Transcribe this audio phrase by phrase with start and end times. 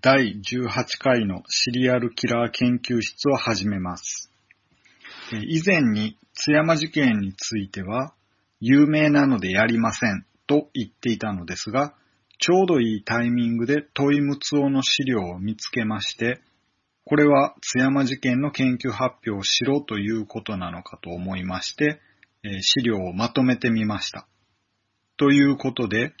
[0.00, 0.70] 第18
[1.00, 4.30] 回のシリアルキラー研究室を始めます。
[5.32, 8.14] 以前に津山事件については
[8.60, 11.92] 有名なのでやりませんと言っていたのですが、
[12.38, 16.40] ちょうどいいタイミングでトイムツオの資料を見つけまして、
[17.04, 22.00] これは津山事件の研究発表をしろということなのかと思いまして、
[22.60, 24.28] 資料をまとめてみました。
[25.16, 26.12] ということで、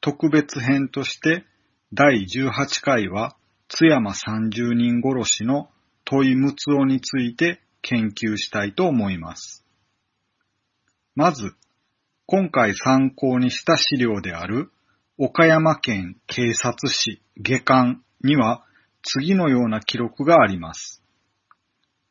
[0.00, 1.44] 特別編として
[1.96, 3.36] 第18回は
[3.68, 5.70] 津山30人殺しの
[6.04, 9.64] 問いムツオについて研究したいと思います。
[11.14, 11.54] まず、
[12.26, 14.72] 今回参考にした資料である
[15.18, 18.64] 岡山県警察史下巻には
[19.02, 21.00] 次のような記録があります。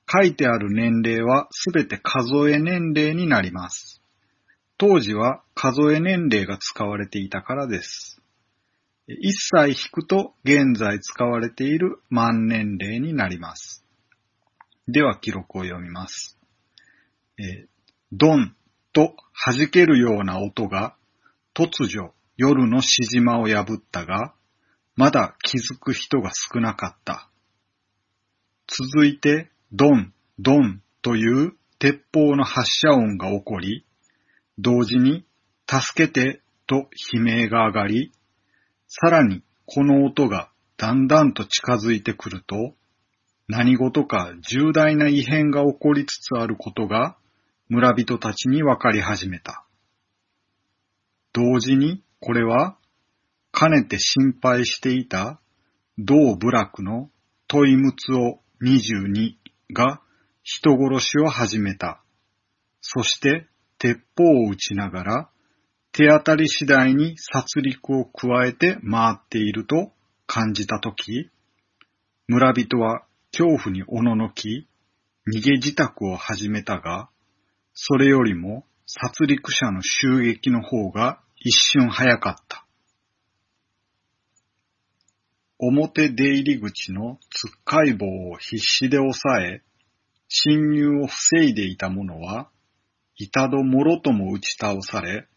[0.10, 4.02] 書いてある年齢はすべて数え年齢になります。
[4.78, 8.13] 当時は数え年齢が使われていたからです。
[9.08, 13.86] 一歳引くと現在使われている万年齢になります。
[14.88, 16.38] では記録を読みます。
[17.38, 17.68] え
[18.12, 18.56] ドン
[18.94, 20.96] と弾けるような音が
[21.54, 24.34] 突如夜のしじまを破ったが、
[24.96, 27.30] まだ気づく人が少なかった。
[28.68, 33.86] 続いて、ドン、ドンという鉄砲の発射音が起こり、
[34.58, 35.26] 同時に、
[35.68, 38.12] 助けてと悲鳴が上がり、
[38.96, 42.76] さらにこの音がだんだんと近づいてくると、
[43.48, 47.18] 何事か重大な異変が起こりつつあることが
[47.70, 49.66] 村人たちに分かり始めた。
[51.34, 52.78] 同時にこれは、
[53.52, 55.42] かねて心配していた
[55.98, 57.10] 同部落の
[57.48, 59.38] トイムツオ22
[59.74, 60.02] が
[60.44, 62.04] 人殺しを始めた。
[62.82, 63.48] そして
[63.80, 65.30] 鉄砲を撃ちながら
[65.96, 69.92] 手当たり次第に殺戮を加えて回っていると
[70.26, 71.30] 感じたとき、
[72.28, 74.68] 村人は恐怖におののき、
[75.32, 77.10] 逃げ自宅を始めたが、
[77.76, 82.66] それよりも殺戮者の襲撃の方が一瞬早かった。
[85.60, 89.62] 表出入り口のつっかい棒を必死で押さえ、
[90.28, 92.50] 侵入を防いでいた者は、
[93.16, 95.28] 板戸もろとも打ち倒され、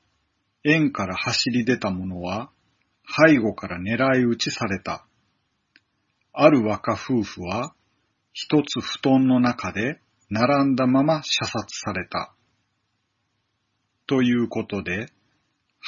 [0.68, 2.50] 園から走り出た者は、
[3.26, 5.06] 背後から狙い撃ちされた。
[6.32, 7.74] ある若夫婦は、
[8.32, 12.34] 一つ布団の中で並んだまま射殺された。
[14.06, 15.08] ということで、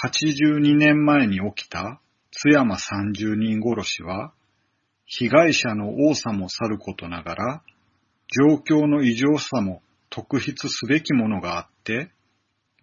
[0.02, 2.00] 82年前に起きた
[2.30, 4.32] 津山30人殺しは、
[5.06, 7.62] 被害者の多さもさることながら、
[8.28, 12.12] 状況の異常さも特筆すべきものがあって、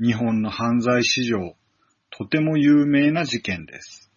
[0.02, 1.56] 日本の犯罪史上、
[2.18, 4.10] とても有名な事件です。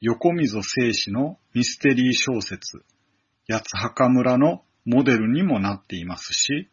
[0.00, 2.82] 横溝正史のミステリー小説、
[3.46, 6.70] 八墓村のモデルにもなっていますし、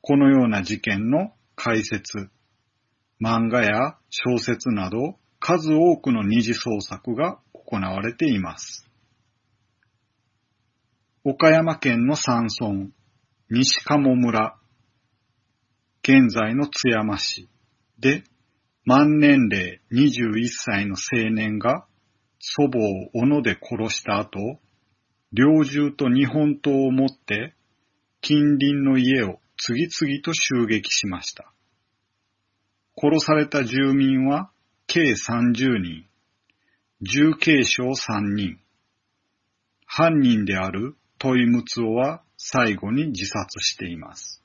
[0.00, 2.30] このような事件の解説、
[3.20, 8.88] 漫画や小説など数多くの二次創作が行われています。
[11.24, 12.88] 岡山県の山村、
[13.50, 14.56] 西鴨村、
[16.02, 17.50] 現在の津山市
[17.98, 18.24] で、
[18.90, 21.86] 万年齢21歳の青年が
[22.40, 24.58] 祖母を斧で殺した後、
[25.32, 27.54] 猟銃と日本刀を持って
[28.20, 31.52] 近隣の家を次々と襲撃しました。
[33.00, 34.50] 殺された住民は
[34.88, 36.06] 計30人、
[37.00, 38.58] 重軽傷3人。
[39.86, 44.42] 犯人であるトイムツオは最後に自殺しています。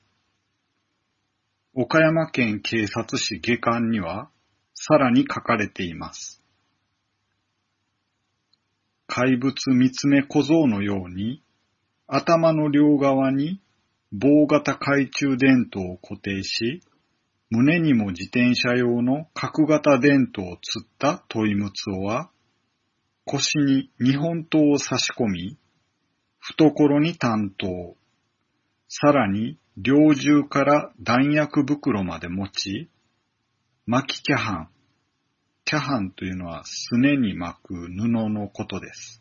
[1.74, 4.30] 岡山県警察史下巻には
[4.88, 6.40] さらに書かれています。
[9.08, 11.42] 怪物三つ目小僧のように
[12.06, 13.60] 頭の両側に
[14.12, 16.82] 棒型懐中電灯を固定し、
[17.50, 22.30] 胸にも自転車用の角型電灯をつったトイムツオは、
[23.24, 25.58] 腰に日本刀を差し込み、
[26.38, 27.96] 懐に担当、
[28.88, 32.88] さらに猟銃から弾薬袋まで持ち、
[33.84, 34.68] 巻きキャハン、
[35.66, 39.20] キャハンというのはすねに巻く布のことです。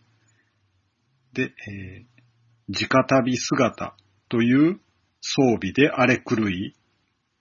[1.33, 3.95] で、えー、直旅姿
[4.29, 4.79] という
[5.21, 6.75] 装備で荒れ狂い、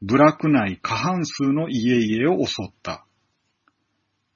[0.01, 3.05] 部落内過半数の家々を襲った。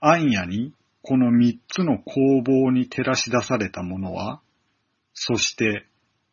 [0.01, 4.43] 暗夜にこの三つの工房に照らし出された者は、
[5.15, 5.87] そして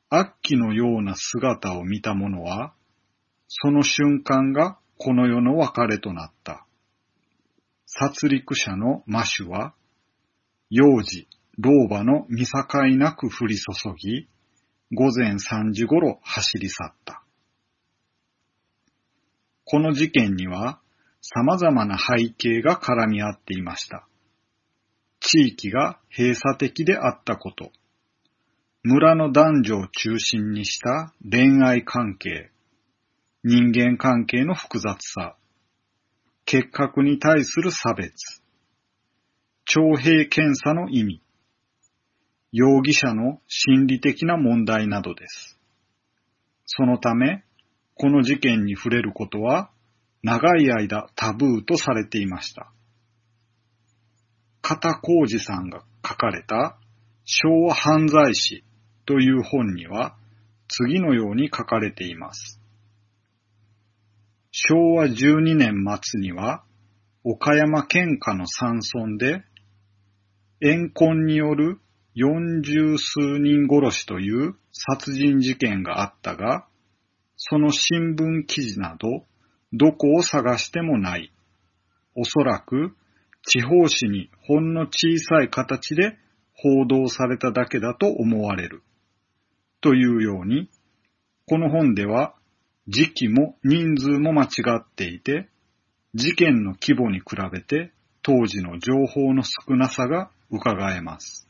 [0.09, 2.73] 悪鬼のような姿を見た者は、
[3.47, 6.64] その瞬間がこの世の別れとなった。
[7.85, 9.73] 殺戮者の魔種は、
[10.69, 11.27] 幼児、
[11.57, 12.63] 老婆の見境
[12.97, 14.27] なく降り注ぎ、
[14.93, 17.23] 午前3時頃走り去った。
[19.63, 20.79] この事件には
[21.21, 24.07] 様々な背景が絡み合っていました。
[25.19, 27.71] 地域が閉鎖的であったこと、
[28.83, 32.51] 村の男女を中心にした恋愛関係、
[33.43, 35.35] 人間関係の複雑さ、
[36.45, 38.13] 結核に対する差別、
[39.65, 41.21] 徴兵検査の意味、
[42.51, 45.57] 容疑者の心理的な問題などです。
[46.65, 47.43] そのため、
[47.95, 49.71] この事件に触れることは
[50.21, 52.71] 長い間タブーとされていました。
[54.61, 56.77] 片浩二さんが書かれた
[57.23, 58.63] 昭和犯罪史
[59.07, 60.15] という本には
[60.67, 62.59] 次のように書かれています。
[64.57, 66.63] 昭和12年末には
[67.25, 69.43] 岡山県下の山村で
[70.61, 71.81] 怨恨による
[72.13, 76.65] 四十数人殺しという殺人事件があったが、
[77.35, 79.25] その新聞記事など、
[79.73, 81.33] どこを探してもない。
[82.15, 82.95] おそらく、
[83.45, 86.17] 地方紙にほんの小さい形で
[86.53, 88.83] 報道されただけだと思われる。
[89.81, 90.69] というように、
[91.45, 92.34] この本では
[92.87, 94.47] 時期も人数も間違
[94.77, 95.49] っていて、
[96.13, 97.91] 事件の規模に比べて
[98.21, 101.47] 当時の情報の少なさが伺えます。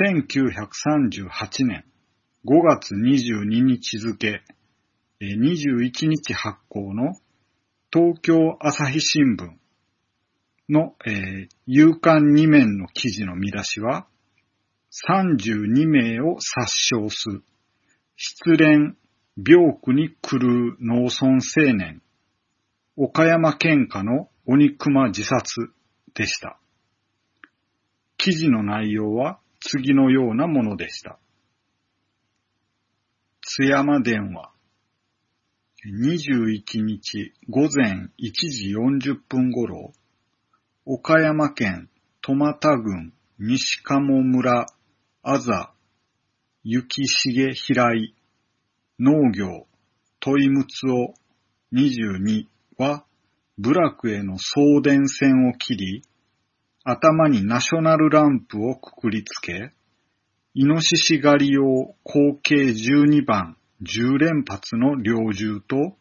[0.00, 1.84] 1938年
[2.44, 4.42] 5月22日付、
[5.20, 7.14] 21日発行の
[7.92, 9.50] 東京朝日新聞
[10.68, 14.06] の、えー、夕刊2面の記事の見出しは、
[15.08, 17.42] 32名を殺傷する、
[18.20, 18.96] 失恋、
[19.36, 22.02] 病苦に狂う農村青年、
[22.96, 25.70] 岡山県下の鬼熊自殺
[26.14, 26.58] でした。
[28.16, 31.20] 記事の内容は、次のようなものでした。
[33.42, 34.50] 津山電話。
[35.86, 39.92] 21日午前1時40分頃、
[40.84, 41.88] 岡山県
[42.20, 44.66] 戸俣郡西鴨村
[45.22, 45.72] あざ
[46.64, 48.14] 雪重平井
[48.98, 49.66] 農業
[50.18, 51.14] 問いむつお
[51.72, 52.46] 22
[52.76, 53.04] は
[53.56, 56.02] 部落への送電線を切り、
[56.82, 59.72] 頭にナショナルランプをくくりつけ、
[60.54, 65.96] イノシシ狩り用口径12番10連発の猟銃と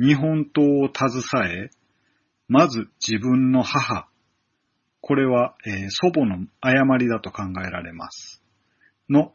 [0.00, 1.70] 日本刀を携え、
[2.48, 4.08] まず自分の母、
[5.02, 8.42] これは、えー、祖母の誤りだと考えられます。
[9.10, 9.32] の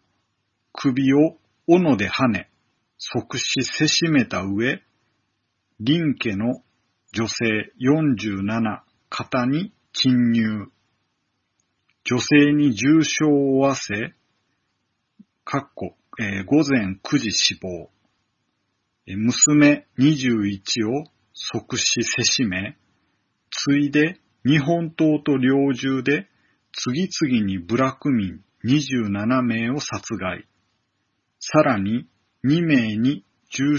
[0.74, 1.38] 首を
[1.68, 2.50] 斧で跳ね、
[2.98, 4.82] 即死せしめた上、
[5.86, 6.62] 林家の
[7.14, 10.68] 女性47方に侵入。
[12.06, 14.14] 女性に重傷を負わせ、
[15.46, 17.90] かっこ、えー、午前9時死亡。
[19.06, 22.78] 娘21を即死せしめ、
[23.52, 26.28] ついで日本刀と猟銃で
[26.74, 30.48] 次々に部落民27名を殺害。
[31.46, 32.08] さらに
[32.46, 33.76] 2名に重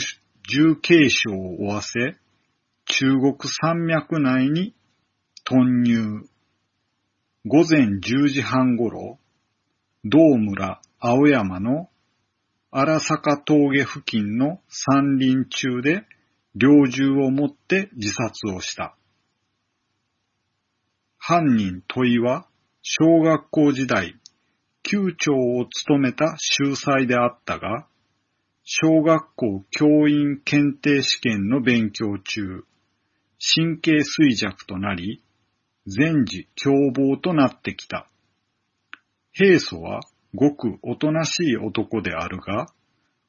[0.76, 2.18] 軽傷を負わせ、
[2.84, 4.74] 中国山脈内に
[5.46, 6.28] 遁入。
[7.46, 9.18] 午前10時半ごろ、
[10.04, 11.88] 道村青山の
[12.70, 16.04] 荒坂峠付近の山林中で
[16.54, 18.94] 猟銃を持って自殺をした。
[21.16, 22.46] 犯人問いは
[22.82, 24.20] 小学校時代、
[24.84, 27.86] 級長を務めた秀才であったが、
[28.62, 32.64] 小学校教員検定試験の勉強中、
[33.56, 35.22] 神経衰弱となり、
[35.86, 38.08] 全時凶暴となってきた。
[39.32, 40.00] 平素は
[40.34, 42.66] ごくおとなしい男であるが、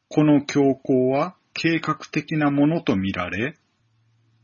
[0.10, 3.58] この強行は計画的なものとみられ、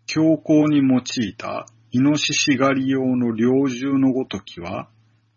[0.08, 4.90] 強行に用いたイノシシ狩り用の猟銃のごときは、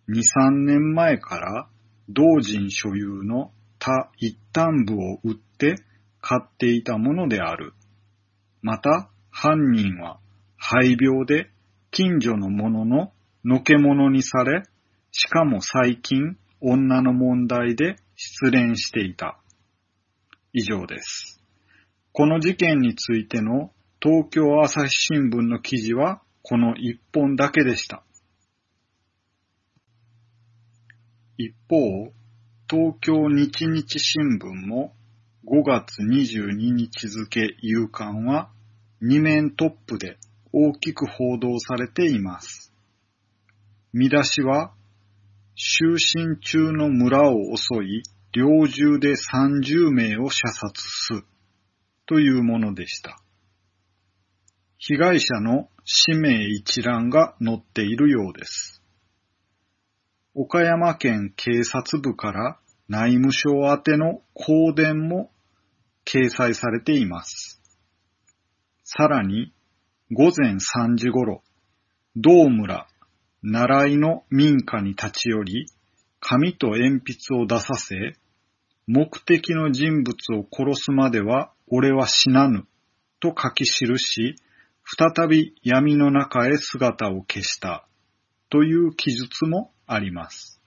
[0.08, 1.68] 2、3年前から
[2.08, 5.76] 同人所有の他一端部を売って
[6.20, 7.72] 買っていたものである。
[8.62, 10.20] また、犯人は
[10.56, 11.50] 肺病で
[11.90, 13.12] 近所の者の
[13.44, 14.62] のけ者にされ、
[15.10, 19.38] しかも最近女の問題で失恋していた。
[20.52, 21.42] 以上です。
[22.12, 28.04] この事件についての東京朝日新聞の記事はこの一本だけでした。
[31.36, 32.12] 一方、
[32.70, 34.94] 東京日日新聞も
[35.46, 38.52] 5月22日付夕刊は
[39.02, 40.16] 2面トップで
[40.52, 42.72] 大きく報道されています。
[43.92, 44.74] 見出しは、
[45.56, 51.24] 就寝中の村を襲い、猟銃で30名を射殺す、
[52.06, 53.18] というものでした。
[54.78, 58.83] 被害者の氏名一覧が載っているようです。
[60.36, 65.30] 岡山県警察部から内務省宛ての公電も
[66.04, 67.62] 掲載されています。
[68.82, 69.52] さらに、
[70.10, 71.44] 午前3時頃、
[72.16, 72.88] 道村、
[73.44, 75.66] 習いの民家に立ち寄り、
[76.18, 77.94] 紙と鉛筆を出させ、
[78.88, 82.66] 目的の人物を殺すまでは俺は死なぬ、
[83.20, 84.34] と書き記し、
[84.82, 87.86] 再び闇の中へ姿を消した、
[88.50, 90.60] という記述もあります。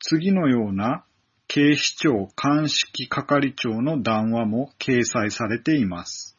[0.00, 1.04] 次のような
[1.48, 6.36] 警視庁鑑識係長の談話も掲載されています。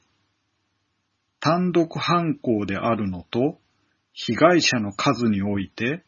[1.40, 3.60] 単独犯行であるのと、
[4.14, 6.04] 被害者の数において、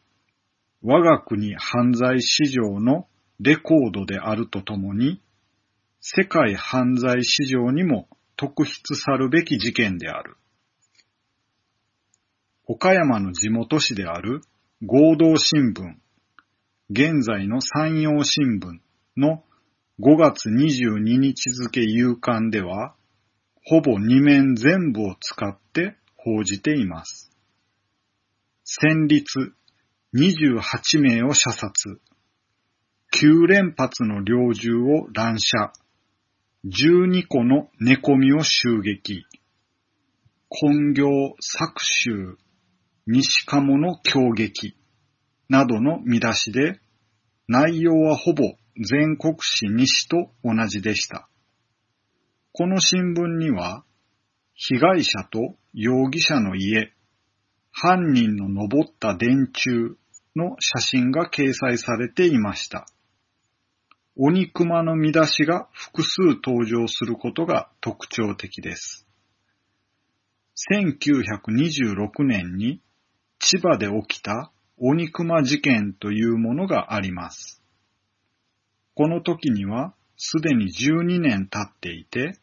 [0.82, 3.08] 我が国犯罪史上の
[3.40, 5.22] レコードであるとともに、
[6.00, 10.36] 世界犯罪史上にも特筆さるべき事件である。
[12.66, 14.42] 岡山の地元紙である
[14.84, 15.94] 合同新聞、
[16.90, 18.80] 現在の山陽新聞
[19.16, 19.44] の
[20.00, 22.96] 5月22日付夕刊では、
[23.64, 27.30] ほぼ2面全部を使って報じています。
[28.64, 29.22] 戦慄
[30.16, 32.00] 28名を射殺、
[33.14, 35.72] 9連発の猟銃を乱射、
[36.66, 39.24] 12個の寝込みを襲撃、
[40.50, 41.06] 根業
[41.38, 42.36] 作集、
[43.06, 44.76] 西鴨の攻撃
[45.48, 46.80] などの見出しで、
[47.48, 48.44] 内容はほぼ
[48.76, 51.28] 全国紙西と同じでした。
[52.52, 53.84] この新聞には、
[54.54, 56.92] 被害者と容疑者の家、
[57.72, 59.96] 犯人の登った電柱
[60.36, 62.86] の写真が掲載されていました。
[64.14, 69.06] 鬼熊の見出しが複数登場することが特徴的です。
[70.70, 72.82] 1926年に
[73.44, 77.60] 千葉で起きた鬼熊事件というものがあります。
[78.94, 82.38] この時にはすでに12年経っていて、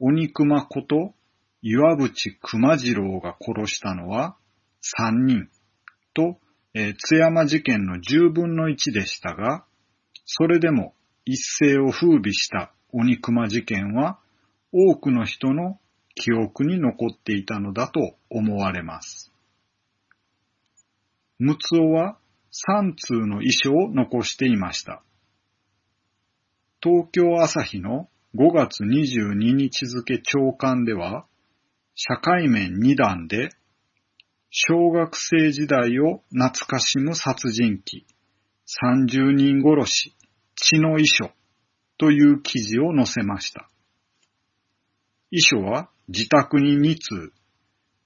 [0.00, 1.14] 鬼熊こと
[1.62, 4.36] 岩淵熊次郎が殺したのは
[5.00, 5.48] 3人
[6.14, 6.40] と、
[6.74, 9.64] えー、津山事件の10分の1でしたが、
[10.24, 10.94] それでも
[11.26, 14.18] 一世を風靡した鬼熊事件は
[14.72, 15.78] 多くの人の
[16.16, 19.27] 記憶に残っていたのだと思われます。
[21.38, 22.18] ムツオは
[22.52, 25.02] 3通の遺書を残していました。
[26.82, 31.26] 東京朝日の5月22日付長官では、
[31.94, 33.50] 社会面2段で、
[34.50, 38.06] 小学生時代を懐かしむ殺人鬼、
[38.82, 40.16] 30人殺し、
[40.56, 41.30] 血の遺書
[41.98, 43.68] という記事を載せました。
[45.30, 47.32] 遺書は自宅に2通、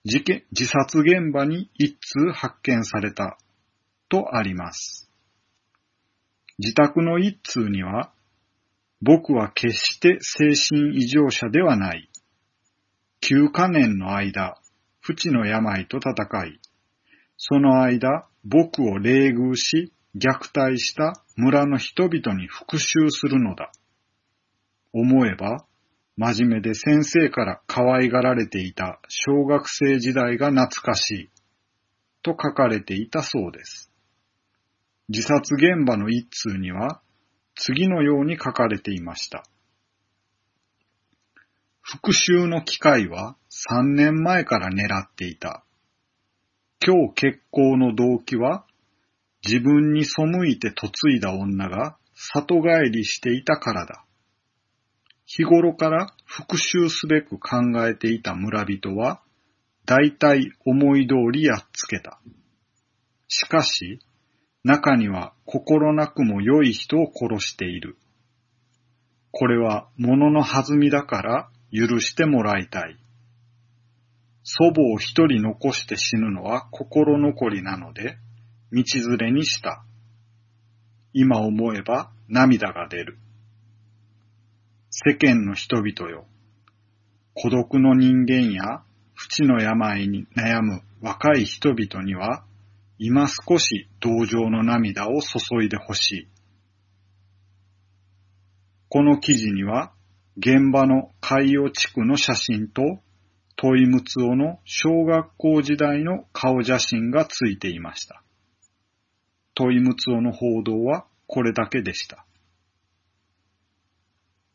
[0.05, 3.39] 自殺現場に1通発見された
[4.09, 5.09] とあります。
[6.59, 8.13] 自宅の1通には、
[9.01, 12.11] 僕は決して精神異常者ではない。
[13.23, 14.61] 9カ年の間、
[15.01, 16.61] 不治の病と戦い、
[17.37, 23.73] その間、僕を冷遇し、虐待した村の人々に復讐するのだ。
[24.93, 25.65] 思えば、
[26.17, 31.31] 真面目で先生から可愛がられていた小学生時代が懐かしい、
[32.23, 33.91] と書かれていたそうです。
[35.09, 37.01] 自殺現場の一通には、
[37.55, 39.45] 次のように書かれていました。
[41.81, 45.65] 復讐の機会は3年前から狙っていた。
[46.85, 48.65] 今日結婚の動機は、
[49.45, 54.05] 自分に背いて嫁いだ女が里帰りしていたからだ。
[55.35, 59.23] 日頃から復讐すべく考えていた村人は、
[59.87, 62.21] 大体思い通りやっつけた。
[63.29, 64.01] しかし、
[64.63, 67.97] 中には心なくも良い人を殺している。
[69.31, 72.99] これは物の弾みだから許してもらいたい。
[74.43, 78.19] 祖母を一人残して死ぬのは心残りなので、
[78.71, 79.83] 道連れにした。
[81.15, 83.22] 今思えば涙が出る。
[84.95, 86.27] 世間の人々よ。
[87.33, 88.83] 孤独の人間や
[89.15, 92.45] 不治の病に悩む若い人々には、
[92.99, 96.29] 今少し同情の涙を注いでほしい。
[98.91, 99.95] この記事には、
[100.37, 102.83] 現場の海洋地区の写真と、
[103.57, 108.23] トイムツオの小学校時代の顔写真がついていました。
[109.55, 112.27] トイムツオの報道はこれだけでした。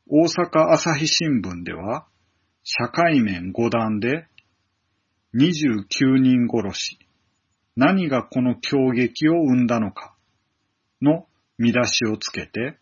[0.10, 2.08] 大阪朝日新聞では、
[2.64, 4.26] 社会面5段で
[5.36, 6.98] 29人殺し、
[7.76, 10.16] 何がこの狂撃を生んだのか
[11.02, 12.78] の見出しをつけて、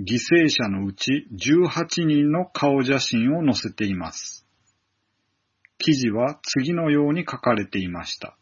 [0.00, 4.46] 犠牲者のうち18人の顔写真を載せています。
[5.76, 8.38] 記事は次のように書かれていました。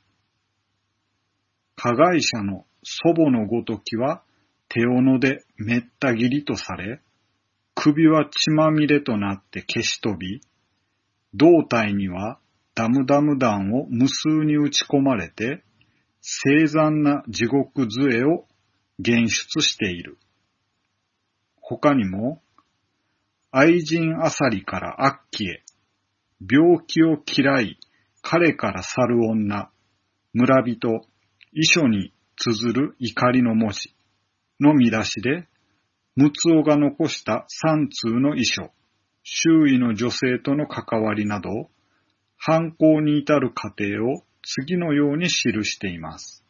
[1.74, 4.22] 加害者の祖母のごときは
[4.68, 7.00] 手斧でめった切りとされ、
[7.74, 10.40] 首は血まみれとなって消し飛び、
[11.34, 12.38] 胴体には
[12.74, 15.64] ダムダム弾を無数に打ち込まれて、
[16.20, 18.46] 凄惨な地獄杖を
[18.98, 20.18] 現出している。
[21.60, 22.42] 他にも、
[23.50, 25.64] 愛人あさりから悪鬼へ、
[26.40, 27.78] 病気を嫌い、
[28.22, 29.70] 彼から去る女、
[30.32, 31.06] 村人、
[31.52, 33.94] 遺書に綴る怒りの文字
[34.60, 35.48] の見出しで、
[36.14, 38.70] ムツオが残した三通の遺書、
[39.22, 41.70] 周囲の女性との関わりなど、
[42.36, 45.32] 犯行に至る過程を次のように記
[45.64, 46.44] しています。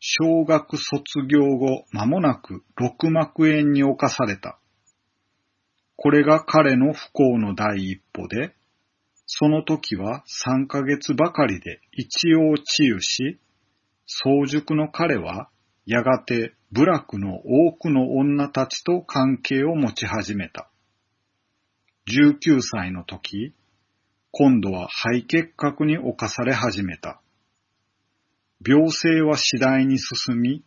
[0.00, 4.58] 小学卒業後間もなく六幕園に侵された。
[5.96, 8.54] これが彼の不幸の第一歩で、
[9.26, 13.40] その時は三ヶ月ばかりで一応治癒し、
[14.06, 15.48] 早熟の彼は
[15.86, 20.68] やがて部落の多くの女たちと関係を持ち始めた。
[22.08, 23.54] 19歳の時、
[24.32, 27.22] 今度は肺結核に侵され始めた。
[28.66, 30.64] 病勢は次第に進み、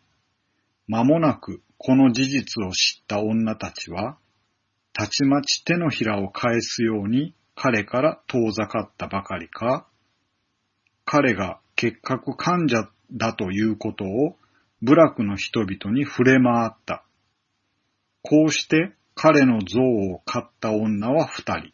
[0.87, 4.17] 間もなくこの事実を知った女たちは、
[4.93, 9.85] たちまち手のひらを返すように彼から遠ざかったばかりか、
[11.03, 14.37] 彼が結核患者だということを
[14.81, 17.03] 部落の人々に触れ回った。
[18.22, 21.74] こうして彼の像を買った女は二人。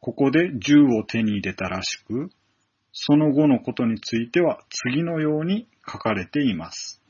[0.00, 2.30] ここで銃を手に入れたらしく、
[2.92, 7.02] その後のことについては次のように書かれています。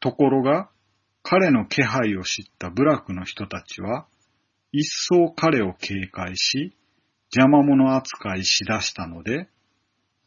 [0.00, 0.70] ところが、
[1.22, 4.06] 彼の気配を知った部落の人たちは、
[4.72, 6.74] 一層彼を警戒し、
[7.36, 9.48] 邪魔者扱いしだしたので、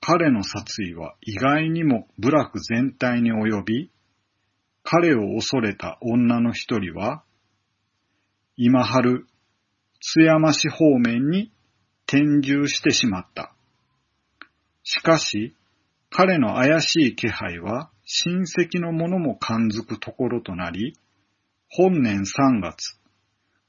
[0.06, 3.92] 彼の殺意は意外にも部落全体に及び、
[4.84, 7.24] 彼を恐れた女の一人は、
[8.58, 9.26] 今春、
[10.02, 11.54] 津山市方面に
[12.06, 13.56] 転住してしまった。
[14.84, 15.56] しかし、
[16.10, 20.98] 彼の怪しい気配は親戚の者も感づくところとなり、
[21.70, 23.00] 本年3月、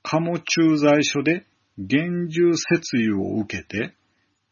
[0.03, 1.47] 鴨駐在所で
[1.79, 3.95] 厳重節油を受けて、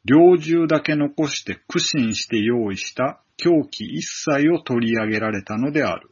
[0.04, 6.10] 猟銃だけ残して苦心して用意した凶器一切を取り上げられたのである。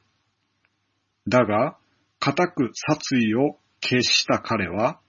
[1.29, 1.76] だが、
[2.18, 5.00] 固く殺意を決した彼は、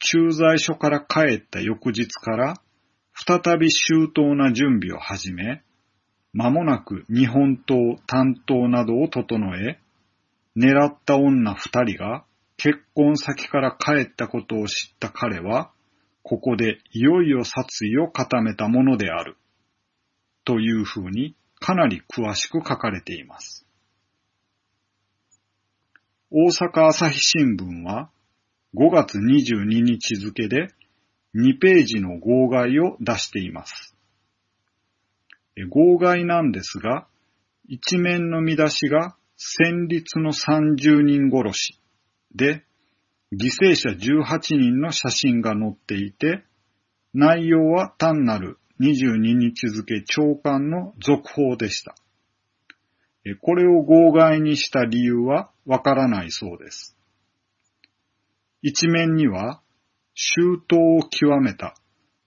[0.00, 2.54] 駐在所から帰った翌日から、
[3.14, 5.62] 再び周到な準備を始め、
[6.32, 9.80] 間もなく日本刀、担当などを整え、
[10.56, 12.24] 狙った女二人が
[12.56, 15.70] 結婚先から帰ったことを知った彼は、
[16.22, 19.36] ここでいよいよ殺意を固めたものである。
[20.44, 23.66] というふうにかなり詳しく書かれています。
[26.30, 28.10] 大阪朝日新聞は
[28.74, 30.68] 5月22日付で
[31.34, 33.94] 2ページの号外を出しています。
[35.70, 37.06] 号外なんですが、
[37.66, 41.80] 一面の見出しが戦慄の30人殺し
[42.34, 42.64] で、
[43.30, 46.44] 犠牲者18人の写真が載っていて、
[47.12, 51.94] 内容は単なる22日付長官の続報でした。
[53.42, 56.96] これを号外にした理由はわからないそうです。
[58.62, 59.60] 一面には、
[60.14, 61.74] 周到を極めた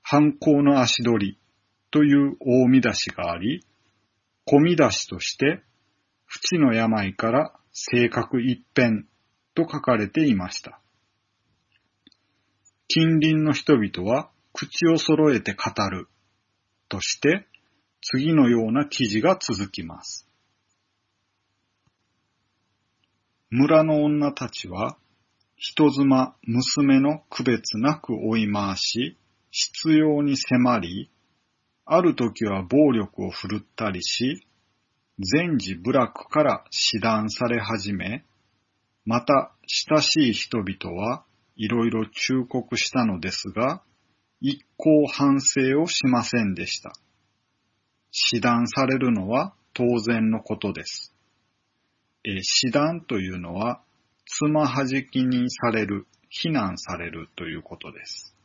[0.03, 1.39] 犯行の足取り
[1.89, 3.65] という大見出しがあり、
[4.45, 5.63] 小見出しとして、
[6.25, 9.07] 淵の病から性格一変
[9.55, 10.80] と書かれていました。
[12.93, 16.09] 近隣の人々は口を揃えて語る
[16.89, 17.47] として、
[18.01, 20.27] 次のような記事が続きます。
[23.49, 24.97] 村の女たちは、
[25.55, 29.17] 人妻、娘の区別なく追い回し、
[29.51, 31.09] 必要に迫り、
[31.85, 34.45] ある時は暴力を振るったりし、
[35.17, 38.25] 全時部落から死断され始め、
[39.05, 41.23] また親しい人々は
[41.61, 43.83] いろいろ忠告したのですが、
[44.39, 46.91] 一向反省をしませんでした。
[48.09, 51.13] 死断されるのは当然のことです。
[52.23, 53.83] え死断というのは、
[54.25, 58.35] つまはじきにされる、非難されるということです。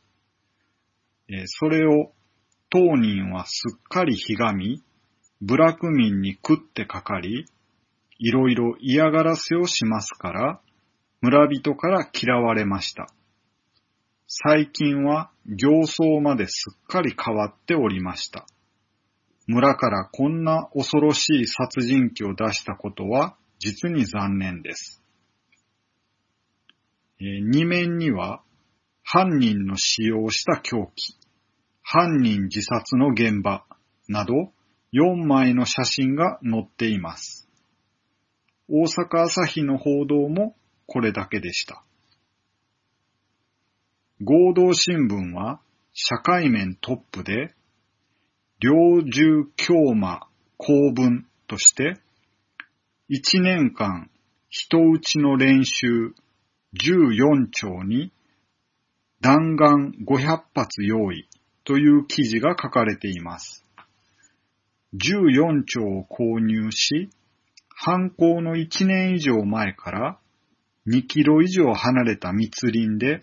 [1.27, 2.11] えそれを
[2.69, 4.83] 当人はすっかりひがみ、
[5.41, 7.47] 部落民に食ってかかり、
[8.19, 10.61] いろいろ嫌がらせをしますから、
[11.21, 13.07] 村人から嫌われました。
[14.27, 18.45] 最近は行走まですっかり変わっておりました。
[19.47, 25.01] 村からこんな恐ろしい殺人鬼を出したことは実に残念です。
[27.19, 28.43] えー、二面には
[29.03, 31.17] 犯人の使用した凶器、
[31.81, 33.65] 犯人自殺の現場
[34.09, 34.51] など
[34.93, 37.49] 4枚の写真が載っています。
[38.69, 40.55] 大阪朝日の報道も
[40.87, 41.83] これだけでした。
[44.23, 45.61] 合同新聞は
[45.93, 47.53] 社会面トップで、
[48.59, 51.99] 猟銃強魔公文として、
[53.09, 54.09] 1年間
[54.49, 56.15] 人打ちの練習
[56.73, 58.11] 14丁に
[59.21, 61.27] 弾丸500発用意
[61.63, 63.65] という記事が書かれています。
[64.95, 67.09] 14丁を購入し、
[67.75, 70.19] 犯行の1年以上前から
[70.87, 73.21] 2キロ以上離れた密林で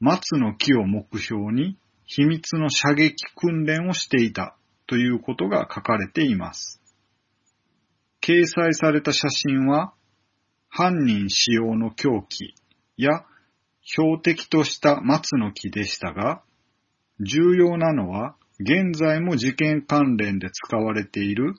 [0.00, 4.54] 松の木を目標に秘密の射撃訓練をしていた
[4.86, 6.80] ということが書かれています。
[8.20, 9.94] 掲載された写真は
[10.68, 12.54] 犯人使用の凶器
[12.98, 13.24] や
[13.82, 16.42] 標的とした松の木でしたが、
[17.20, 21.54] 重要なのは現在も事件関連で使われている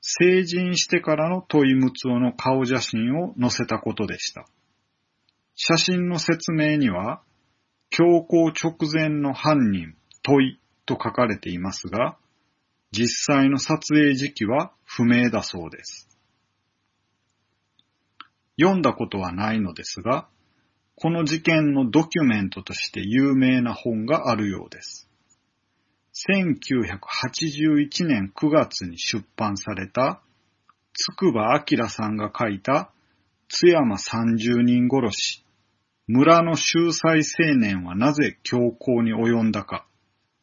[0.00, 4.46] 成人してからの問いむつおの顔写真を載せたことでした。
[5.56, 7.22] 写真の説明には、
[7.88, 12.18] 強行直前の犯人、問いと書かれていますが、
[12.92, 16.08] 実際の撮影時期は不明だそうです。
[18.60, 20.28] 読んだことはないのですが、
[20.94, 25.08] この事件のドキュメントとして有名な本があるようです。
[26.28, 30.22] 1981年9月に出版された、
[30.92, 32.90] つくば明さんが書いた、
[33.48, 35.45] 津山三十人殺し、
[36.08, 39.88] 村の秀才青年はなぜ強行に及んだか、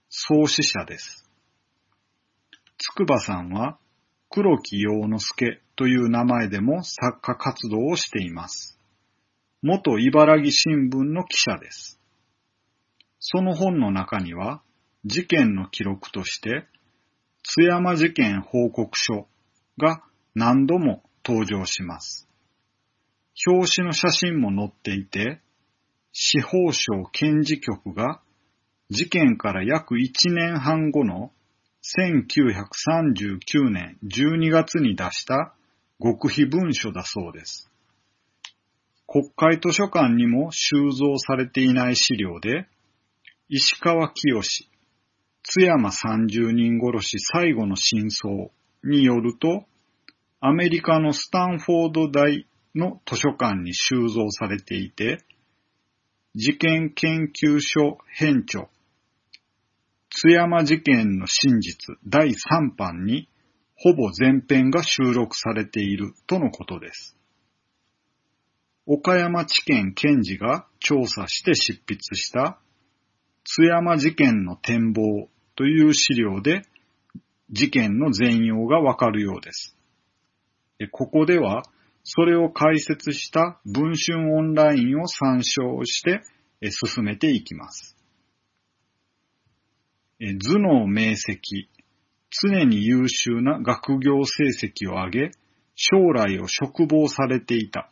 [0.10, 1.23] 創始者です。
[2.78, 3.80] つくばさんは、
[4.30, 8.78] 黒木陽之助という名前でも作家活動をしています。
[9.62, 11.97] 元茨城新聞の記者です。
[13.19, 14.62] その本の中には、
[15.06, 16.67] 事件の記録として、
[17.43, 19.28] 津山事件報告書
[19.78, 20.04] が
[20.36, 22.28] 何度も登場します。
[23.47, 25.39] 表紙の写真も載っていて、
[26.13, 28.21] 司法省検事局が
[28.89, 31.32] 事件から約1年半後の
[31.84, 35.56] 1939年12月に出した
[36.02, 37.69] 極秘文書だそうです。
[39.08, 42.67] 国会図書館にも収蔵されていない資料で、
[43.49, 44.41] 石川清
[45.43, 48.49] 津山三十人殺し最後の真相
[48.84, 49.65] によると、
[50.39, 55.23] アメリカのスタンフォード大の図書館に収蔵されていて、
[56.35, 58.67] 事件研究所編著、
[60.09, 63.29] 津山事件の真実第3版に
[63.75, 67.15] ほぼ全編が収録されているとのことです。
[68.87, 72.59] 岡山地検検事が調査して執筆した
[73.43, 76.63] 津山事件の展望という資料で
[77.51, 79.77] 事件の全容がわかるようです。
[80.91, 81.63] ここでは
[82.03, 86.21] それを解説した文春オンラインを参照して
[86.69, 87.95] 進めていきます。
[90.19, 91.37] 頭脳明晰、
[92.29, 95.31] 常に優秀な学業成績を上げ、
[95.75, 97.91] 将来を嘱望されていた。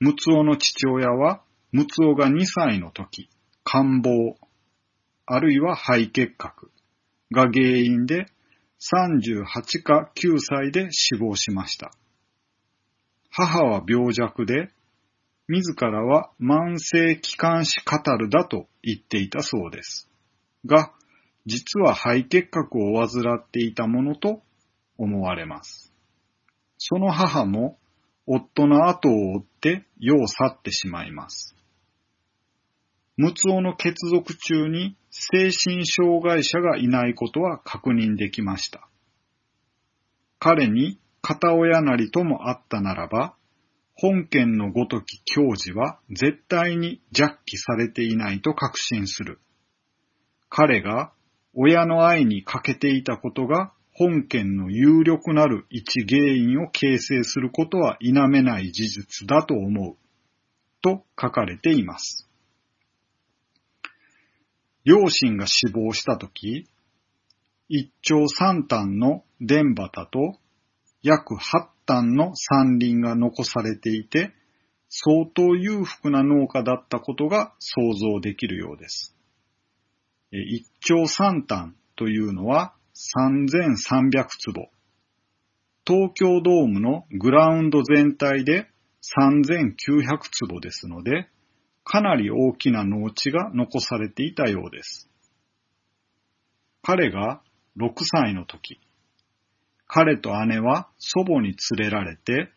[0.00, 3.28] ムツオの父親は、ムツオが2歳の時、
[3.64, 4.10] 官房、
[5.26, 6.70] あるいは肺結核
[7.32, 8.26] が原因で
[8.80, 11.92] 38か9歳で死亡しました。
[13.30, 14.70] 母は病弱で、
[15.48, 20.08] 自らは慢性気管支カタルだと言っていたそうです。
[20.66, 20.92] が、
[21.46, 24.42] 実は肺結核を患っていたものと
[24.98, 25.92] 思われます。
[26.76, 27.78] その母も
[28.26, 31.56] 夫の後を追って世を去ってしまいます。
[33.18, 38.88] 無痛の血族中に精神障害者がいないことは確認できました。
[40.38, 43.34] 彼に片親なりともあったならば、
[43.96, 49.40] 本件のごとき教示は絶対に弱気されていないと確信する。
[50.48, 51.12] 彼が
[51.54, 59.96] 親の愛に欠けていたことが本件の有力なる一原因を形成することは否めない事実だと思う。
[60.82, 62.27] と書かれています。
[64.84, 66.68] 両親が死亡したとき、
[67.68, 70.38] 一丁三単の田畑と
[71.02, 74.32] 約八単の山林が残されていて、
[74.88, 79.14] 相当裕福な農家だったことが想像できるようです。
[80.30, 84.70] 一丁三単というのは3300坪。
[85.86, 88.68] 東京ドームのグラウンド全体で
[89.18, 91.28] 3900坪ですので、
[91.90, 95.08] かなり大きな農地が残されていたようです。
[96.82, 97.40] 彼が
[97.78, 98.78] 6歳の時、
[99.86, 102.50] 彼と姉は祖母に連れられて、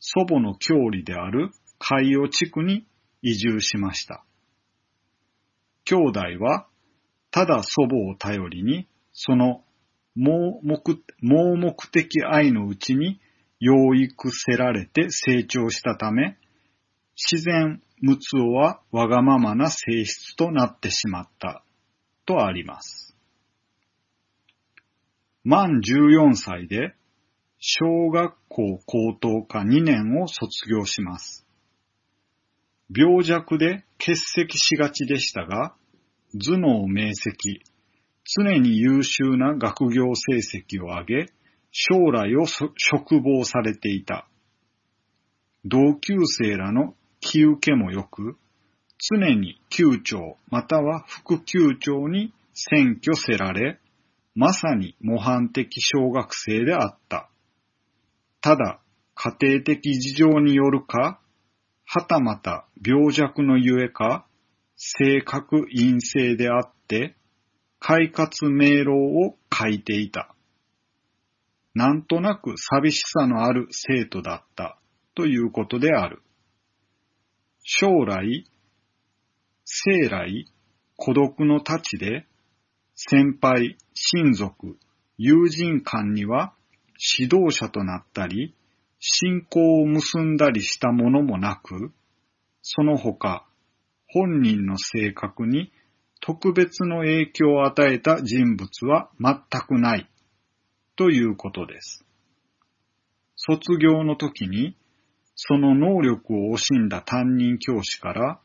[0.00, 2.84] 祖母の郷里である海洋地区に
[3.22, 4.24] 移住しました。
[5.84, 6.66] 兄弟は、
[7.30, 9.62] ただ祖母を頼りに、その
[10.16, 10.82] 盲目
[11.20, 13.20] 盲目的愛のうちに
[13.60, 16.36] 養育せられて成長したため、
[17.14, 21.62] 自然無痛はわがままな性質となってしまった
[22.26, 23.16] とあります。
[25.44, 26.94] 満14歳で
[27.58, 31.46] 小学校高等科2年を卒業します。
[32.94, 35.76] 病弱で欠席しがちでしたが、
[36.34, 37.60] 頭脳明晰、
[38.24, 41.32] 常に優秀な学業成績を上げ、
[41.70, 44.28] 将来を嘱望されていた。
[45.64, 48.36] 同級生らの気受けも良く、
[48.98, 53.80] 常に級長または副級長に選挙せられ、
[54.34, 57.30] まさに模範的小学生であった。
[58.40, 58.80] ただ、
[59.14, 61.20] 家庭的事情によるか、
[61.86, 64.26] はたまた病弱のゆえか、
[64.76, 67.14] 性格陰性であって、
[67.78, 70.34] 快活明朗を書いていた。
[71.74, 74.78] なんとなく寂しさのある生徒だった
[75.14, 76.22] ということである。
[77.64, 78.44] 将来、
[79.64, 80.46] 生来、
[80.96, 82.26] 孤独の太ちで、
[82.94, 84.78] 先輩、親族、
[85.16, 86.54] 友人間には
[87.18, 88.54] 指導者となったり、
[88.98, 91.92] 信仰を結んだりしたものもなく、
[92.62, 93.46] その他、
[94.08, 95.72] 本人の性格に
[96.20, 100.10] 特別の影響を与えた人物は全くない
[100.96, 102.04] ということです。
[103.36, 104.76] 卒業の時に
[105.44, 108.40] その能力を惜しんだ担任教師から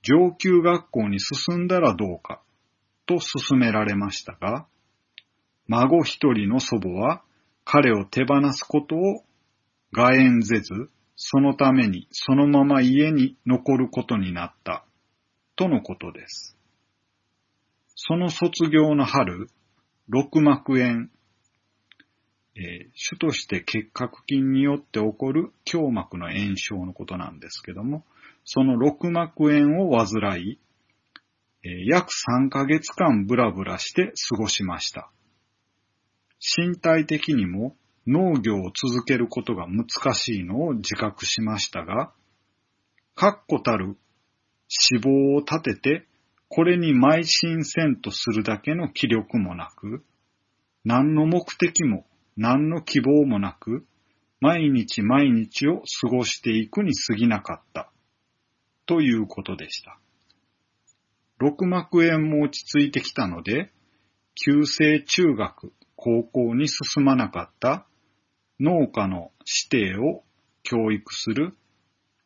[0.00, 2.42] 上級学校に進んだらどうか
[3.04, 4.66] と勧められましたが、
[5.68, 7.22] 孫一人の祖母は
[7.66, 9.24] 彼を手放すことを
[9.92, 14.86] 外縁ぜず、そのためにそのまま家に残ることになった
[15.56, 16.56] とのことです。
[17.96, 19.48] その卒業の春、
[20.08, 21.08] 六膜炎、
[22.56, 28.04] えー、主として結核菌によって起こる胸膜の炎症のことなんですけども、
[28.44, 30.58] その六膜炎を患い、
[31.64, 35.10] えー、約3ヶ月間ブラブラして過ごしました。
[36.56, 42.12] 身体的にも農業を続けることが難しいのを自覚しましたが、
[43.14, 43.96] 確固たる
[44.92, 46.06] 脂肪を立てて
[46.48, 50.04] これに邁進せんとするだけの気力もなく、
[50.84, 52.06] 何の目的も
[52.36, 53.86] 何の希望もなく、
[54.40, 57.90] 毎日毎日を過ごしていくに過ぎなかった、
[58.86, 59.98] ということでした。
[61.38, 63.72] 六膜炎も落ち着いてきたので、
[64.34, 67.86] 旧制中学、高校に進まなかった
[68.60, 69.30] 農家の
[69.70, 70.24] 指定を
[70.62, 71.54] 教育する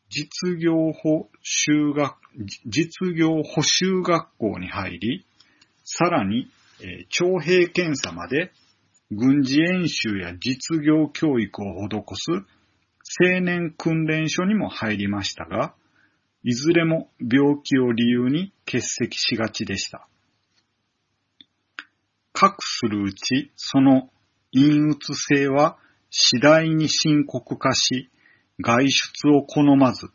[0.08, 2.16] 実業補修学、
[2.66, 5.26] 実業補修学校に入り、
[5.84, 8.52] さらに、えー、徴兵検査まで
[9.10, 12.30] 軍事演習や実業教育を施す
[13.22, 15.74] 青年訓練所にも入りましたが、
[16.44, 20.06] いずれも病気を理由に欠席しがちでした。
[22.32, 24.10] かくするうち、その
[24.52, 25.78] 陰鬱性は
[26.10, 28.10] 次第に深刻化し、
[28.60, 30.08] 外出を好まず、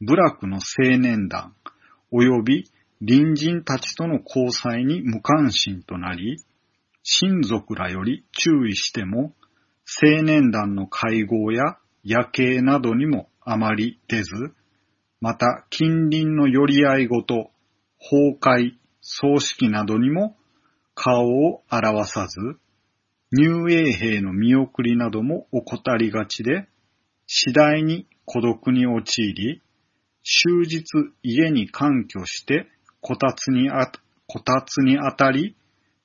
[0.00, 1.54] 部落の青年団、
[2.12, 6.38] 及び隣人たちとの交際に無関心となり、
[7.08, 9.32] 親族らより注意しても、
[10.02, 14.32] 青年団の会合や夜景などにもあまり出ず、
[15.20, 17.52] また近隣の寄り合いごと、
[18.00, 20.36] 崩壊、葬式などにも
[20.96, 22.40] 顔を表さず、
[23.30, 26.66] 入営兵の見送りなども怠りがちで、
[27.28, 29.62] 次第に孤独に陥り、
[30.24, 30.82] 終日
[31.22, 32.66] 家に環居して
[33.00, 33.92] こたつにあ、
[34.26, 35.56] こたつに当たり、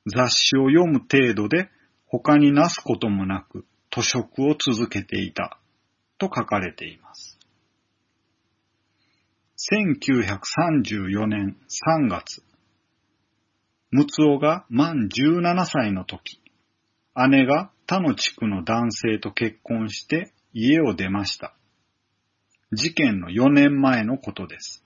[0.06, 1.70] 雑誌を読む程度で
[2.06, 5.60] 他になすこともなく図食を続けていた
[6.18, 7.38] と書かれています。
[9.74, 12.42] 1934年3月、
[13.92, 16.42] ムツオが満17歳の時、
[17.30, 21.56] 姉が他の地区の男性と結婚して家を出ました。
[22.72, 24.84] 事件の4年前のことです。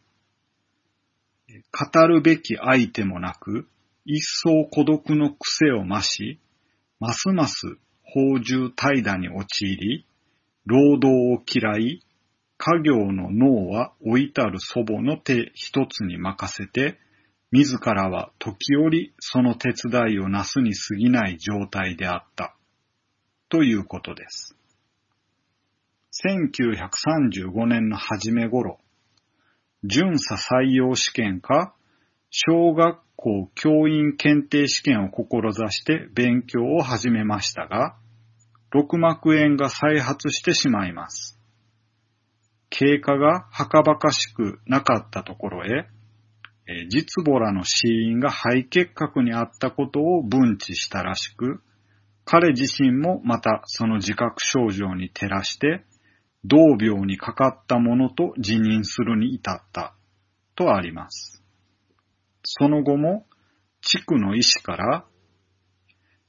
[1.72, 3.68] 語るべき相手もなく、
[4.06, 6.40] 一層孤独の癖を増し、
[7.00, 10.06] ますます宝珠怠惰に陥り、
[10.66, 12.06] 労働を嫌い、
[12.58, 17.00] 家業の脳は置いたる祖母の手一つに任せて、
[17.52, 22.56] 自らは時折その手伝いをなすに過ぎない状態であった。
[23.50, 24.56] ということです。
[26.28, 28.80] 1935年の初め頃、
[29.84, 31.76] 巡査採用試験か、
[32.30, 37.96] 小学校教員検定試験を志して勉強を始めましたが、
[38.72, 41.40] 六膜炎が再発してしまいます。
[42.70, 45.88] 経過がはかばかしくなかったところへ、
[46.90, 51.62] 実母らの死因が肺結核にあったことを分知したらしく、
[52.26, 55.86] 彼自身もまたその自覚症状に照らして、
[56.44, 59.94] 同病にかかったものと辞任するに至った
[60.56, 61.45] とあります。
[62.46, 63.26] その後も
[63.82, 65.06] 地区の医師から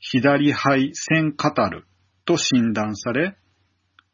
[0.01, 1.87] 左肺腺カタル
[2.25, 3.37] と診断され、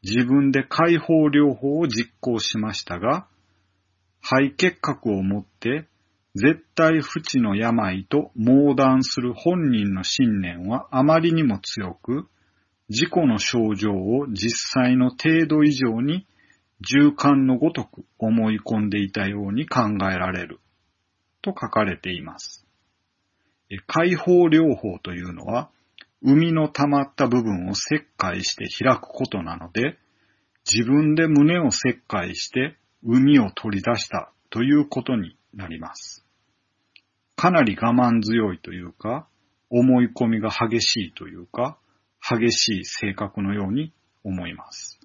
[0.02, 3.28] 自分で解放療法を実行しましたが、
[4.20, 5.86] 肺結核をもって
[6.34, 12.28] 絶対不治の病と猛談する本人の信念はあまりにも強く、
[12.88, 16.26] 事故の症状を実際の程度以上に
[16.80, 20.60] 重感のごとく思い込んでいたように考えられる。
[21.42, 22.66] と書かれています。
[23.86, 25.70] 解放療法というのは、
[26.22, 29.98] 海の溜まった部分を切開して開くことなので、
[30.70, 36.24] 自分で胸を切開して海を取り出したということになります。
[37.34, 39.26] かなり我慢強いというか、
[39.68, 41.78] 思い込みが激しいというか、
[42.20, 45.00] 激しい性格のように思います。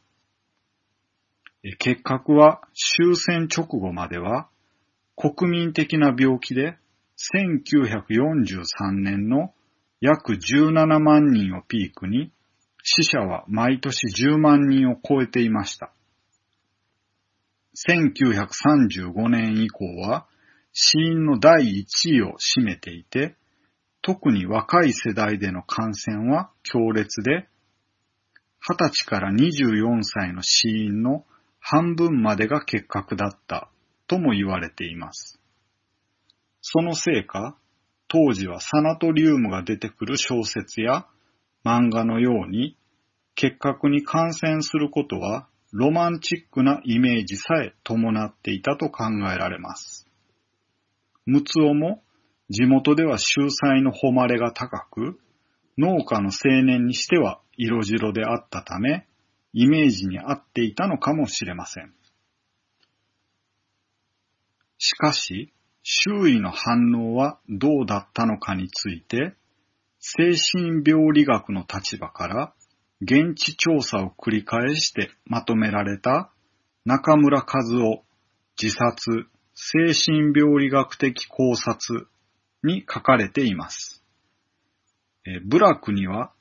[1.80, 4.48] 結核は終戦直後までは
[5.20, 6.78] 国民的な病気で
[7.34, 9.52] 1943年の
[10.00, 12.32] 約17万人をピークに
[12.84, 15.92] 死者は毎年10万人を超えていました。
[17.90, 20.28] 1935年以降は
[20.72, 23.36] 死因の第1位を占めていて、
[24.04, 27.50] 特に若い世代での感染は強烈で、
[28.70, 31.26] 20歳から24歳の死因の
[31.60, 33.72] 半分までが結核だった
[34.08, 35.40] とも言われています。
[36.62, 37.58] そのせいか、
[38.08, 41.08] 当時はサナトリウムが出てくる小説や
[41.66, 42.78] 漫画のように、
[43.36, 50.08] 結核に感染することはロマンチックなイメージさえ伴っていたと考えられます。
[51.26, 52.02] ムツオも
[52.50, 55.20] 地元では秀才の誉れが高く、
[55.78, 59.06] 農家の青年にしては色白であったため、
[59.54, 61.94] イメージに合っていたのかもしれません。
[64.78, 69.36] しかし、周囲の反応はどうだったのかについて、
[70.00, 72.54] 精神病理学の立場から
[73.02, 76.32] 現地調査を繰り返してまとめられた
[76.86, 78.04] 中村和夫
[78.62, 82.08] 自殺精神病理学的考察
[82.64, 84.04] に書かれています。
[85.46, 86.32] 部落には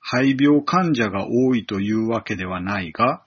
[0.00, 3.24] 肺病患者が多いというわけではないが、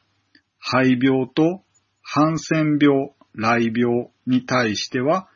[0.59, 1.63] 肺病と
[2.01, 5.27] ハンセン病、雷病に対しては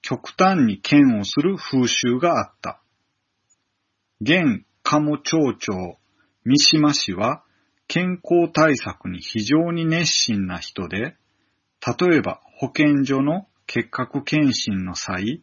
[0.00, 2.82] 極端に嫌悪する風習があった。
[4.20, 5.98] 現鴨町長
[6.44, 7.44] 三島氏は
[7.86, 11.16] 健康対策に非常に熱心な人で、
[11.86, 15.42] 例えば保健所の結核検診の際、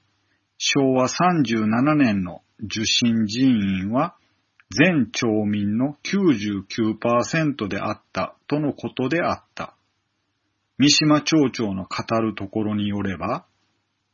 [0.57, 4.15] 昭和37年の受診人員は
[4.69, 9.75] 全町民の99%であったとのことであった。
[10.79, 13.45] 三島町長の語るところによれば、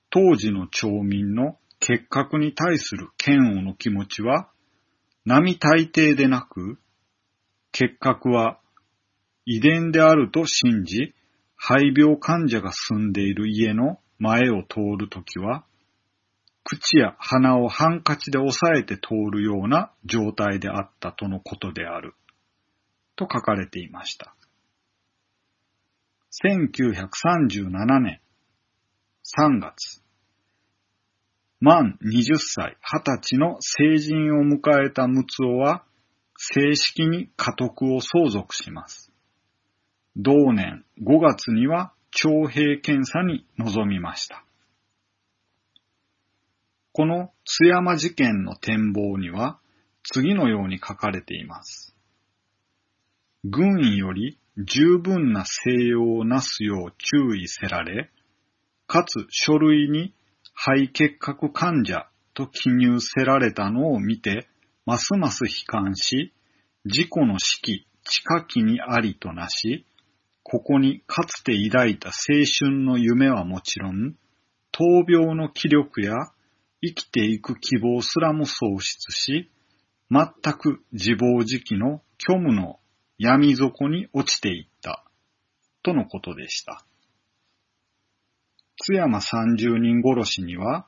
[0.09, 4.49] 当時の町民の結核に対する嫌悪の気持ちは、
[5.25, 6.79] 並大抵でなく、
[7.71, 8.59] 結核は
[9.45, 11.13] 遺伝であると信じ、
[11.55, 15.65] 肺病患者が住んでいる家の前を通るときは、
[16.63, 22.15] 口や鼻をハンカチで押さえて通るような状態であったとのことである。
[23.15, 24.35] と書かれていました。
[26.43, 28.19] 1937年
[29.23, 30.03] 3月、
[31.61, 35.85] 満20歳、20歳の成人を迎えた陸奥は、
[36.37, 39.13] 正式に家督を相続します。
[40.17, 44.43] 同年5月には徴兵検査に臨みました。
[46.91, 49.57] この津山事件の展望には
[50.03, 51.95] 次のように書かれています。
[53.45, 58.09] 軍医より十分な静養をなすよう注意せられ、
[58.87, 60.13] かつ書類に
[60.53, 64.47] 肺結核患者と記入せられたのを見て、
[64.85, 66.33] ますます悲観し、
[66.85, 69.85] 自己の死期、近きにありとなし、
[70.43, 72.13] ここにかつて抱いた青
[72.59, 74.15] 春の夢はもちろん、
[74.71, 76.13] 闘病の気力や
[76.81, 79.49] 生きていく希望すらも喪失し、
[80.11, 82.79] 全く自暴自棄の虚無の
[83.17, 85.05] 闇底に落ちていった、
[85.83, 86.85] とのことでした。
[88.77, 90.85] 津山三十人殺しには、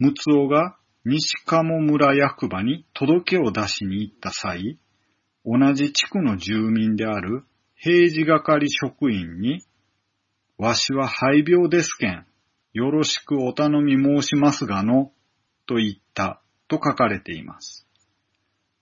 [0.00, 4.78] 陸奥が西鴨村役場に届けを出しに行った際、
[5.44, 9.62] 同じ地区の住民である平時係職員に、
[10.56, 12.26] わしは肺病ですけん、
[12.72, 15.12] よろしくお頼み申しますがの、
[15.66, 17.86] と言ったと書かれています。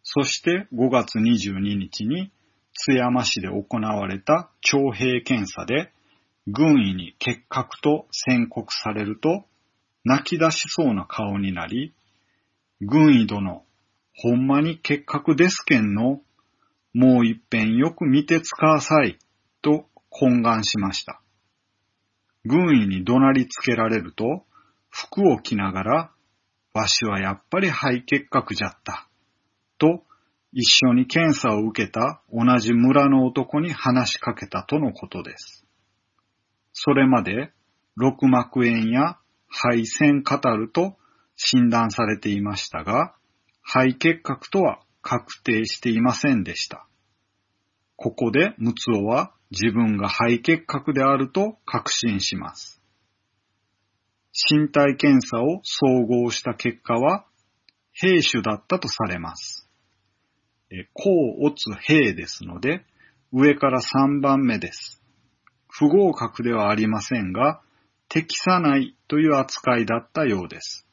[0.03, 2.33] そして5月22日に
[2.79, 5.93] 津山市で行われた徴兵検査で
[6.47, 9.45] 軍医に結核と宣告されると
[10.05, 11.93] 泣き出しそうな顔になり、
[12.81, 13.65] 軍医殿、
[14.15, 16.21] ほんまに結核ですけんの、
[16.95, 19.19] もう一遍よく見てつかさい、
[19.63, 21.21] と懇願しました。
[22.45, 24.45] 軍医に怒鳴りつけられると、
[24.89, 26.13] 服を着ながら、
[26.73, 29.09] わしはやっぱり肺結核じゃった。
[29.79, 30.05] と、
[30.53, 35.67] 一緒に検査を受けた同じ村の男に話しかけたとのことです。
[36.73, 37.53] それまで、
[37.97, 39.19] 六膜炎や
[39.49, 40.97] 肺腺カタルと
[41.37, 43.15] 診断されていましたが、
[43.63, 46.87] 肺結核とは確定していませんでした。
[47.97, 52.83] ここでムツオは自分が肺結核であると確信します。
[54.51, 57.25] 身体検査を総合した結果は、
[57.93, 59.56] 兵種だったとされます。
[60.85, 61.11] 甲
[61.41, 62.85] 乙兵ですので、
[63.33, 65.03] 上から3番目です。
[65.69, 67.61] 不合格ではありませんが、
[68.09, 70.87] 適さないという扱いだったようです。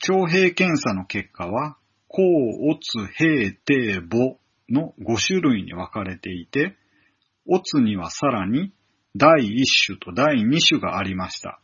[0.00, 1.76] 徴兵検査の結果は、
[2.08, 2.22] 甲
[2.70, 4.36] 乙兵帝母
[4.68, 6.76] の5種類に分かれていて、
[7.46, 8.72] 乙にはさらに
[9.16, 11.60] 第1種と第2種がありました。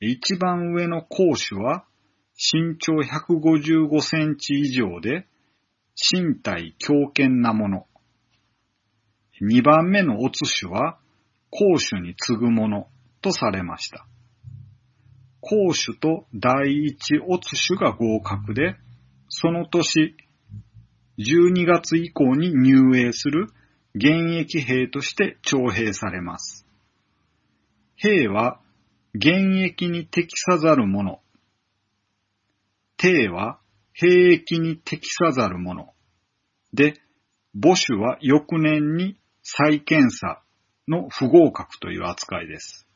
[0.00, 1.84] 一番上の講種は
[2.38, 5.26] 身長155センチ以上で
[6.12, 7.86] 身体強健なもの。
[9.40, 10.98] 二番目のオツ種は
[11.50, 12.88] 公種に次ぐもの
[13.22, 14.06] とされました。
[15.40, 18.76] 公種と第一オツ種が合格で、
[19.28, 20.14] その年
[21.18, 23.48] 12月以降に入営する
[23.94, 26.64] 現役兵として徴兵されます。
[27.96, 28.60] 兵は
[29.14, 31.02] 現役に適さざるも
[32.98, 33.12] の。
[33.12, 33.58] 帝は
[33.92, 35.94] 兵役に適さざるもの。
[36.72, 37.00] で、
[37.54, 40.42] 母種は翌年に再検査
[40.86, 42.86] の不合格という扱いです。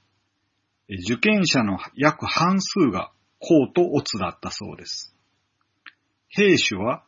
[1.09, 5.15] 受験者の約半数が公と乙だったそうです。
[6.29, 7.05] 兵種は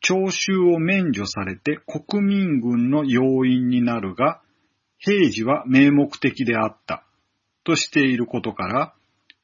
[0.00, 4.40] 徴収を免除されて国民軍の要員になるが、
[4.98, 7.04] 平時は名目的であった
[7.64, 8.94] としていることから、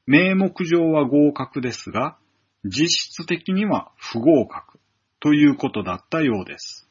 [0.05, 2.17] 名目上は合格ですが、
[2.65, 4.79] 実質的には不合格
[5.19, 6.89] ということだったようです。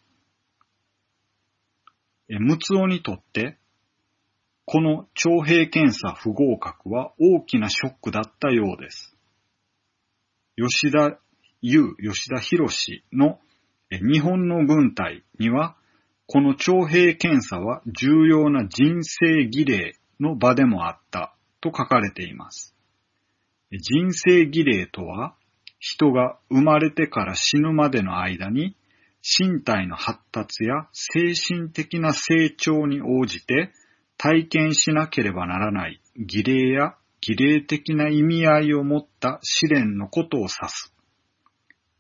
[2.29, 3.59] ムツオにとって、
[4.65, 9.15] この徴兵検査不合格は大きなショックだったようです。
[10.57, 11.19] 吉田
[11.61, 12.69] 優、吉田博
[13.13, 13.41] の
[13.91, 15.77] 日本の軍隊には、
[16.27, 22.75] この徴兵検査は重要な人生儀礼の場でもあったと書かれています。
[23.71, 25.37] 人生儀礼とは、
[25.87, 28.75] 人が生まれてから死ぬまでの間に、
[29.23, 33.71] 身体の発達や精神的な成長に応じて
[34.17, 40.95] 体験しなければならない儀礼や儀礼的な意味合いを持った試練のことを指す。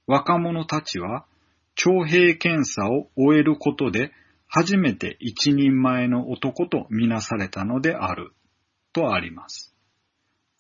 [0.06, 1.26] 若者たちは
[1.74, 4.12] 徴兵検査を終えることで
[4.48, 8.32] 初めて一人前の男とみなされたのである、
[8.94, 9.73] とあります。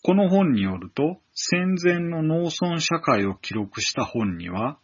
[0.06, 4.78] この本によると、戦前の農村社会を記録した本には、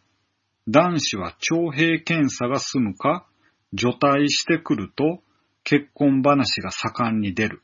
[0.67, 3.27] 男子は徴兵検査が済むか、
[3.71, 5.21] 除隊してくると
[5.63, 7.61] 結婚話が盛んに出る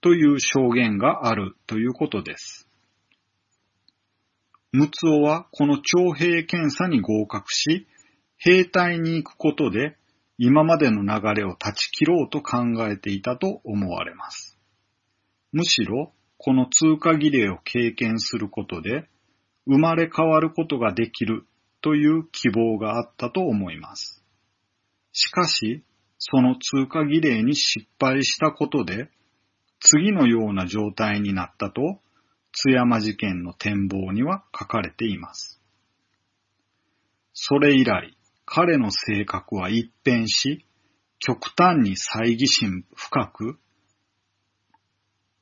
[0.00, 2.68] という証言があるということです。
[4.72, 7.86] ムツオはこの徴兵検査に合格し、
[8.38, 9.96] 兵隊に行くことで
[10.36, 12.58] 今までの流れを断ち切ろうと考
[12.88, 14.58] えていたと思われます。
[15.52, 16.12] むしろ、
[16.44, 19.08] この通過儀礼を経験することで、
[19.64, 21.46] 生まれ変わることができる
[21.82, 24.24] という希望があったと思います。
[25.12, 25.84] しかし、
[26.18, 29.08] その通過儀礼に失敗したことで、
[29.78, 32.00] 次のような状態になったと、
[32.50, 35.62] 津山事件の展望には書かれています。
[37.34, 38.16] それ以来、
[38.46, 40.66] 彼の性格は一変し、
[41.20, 43.60] 極端に猜疑心深く、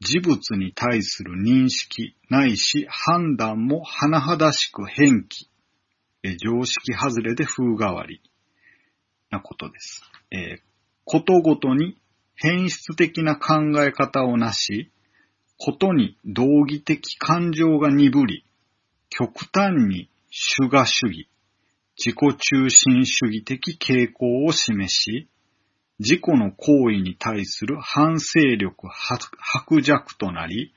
[0.02, 5.48] 事物に対する認識ないし判断も甚だしく変気、
[6.22, 8.22] 常識外れで風変わり
[9.30, 10.02] なことです。
[10.30, 10.60] えー、
[11.04, 12.00] ことごとに
[12.34, 14.90] 変質的な考え方をなし、
[15.58, 18.46] ことに道義的感情が鈍り、
[19.10, 21.28] 極端に主が主義、
[21.98, 25.28] 自己中心主義的傾向を示し、
[26.00, 30.72] 自己の行為に対する反省力薄弱となり、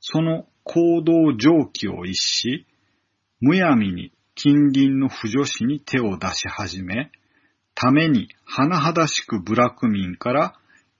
[0.00, 2.66] その行動上記を逸し、
[3.40, 7.12] むやみに近隣の不女子に手を出し始め、
[7.74, 10.54] ために甚だしく部落民から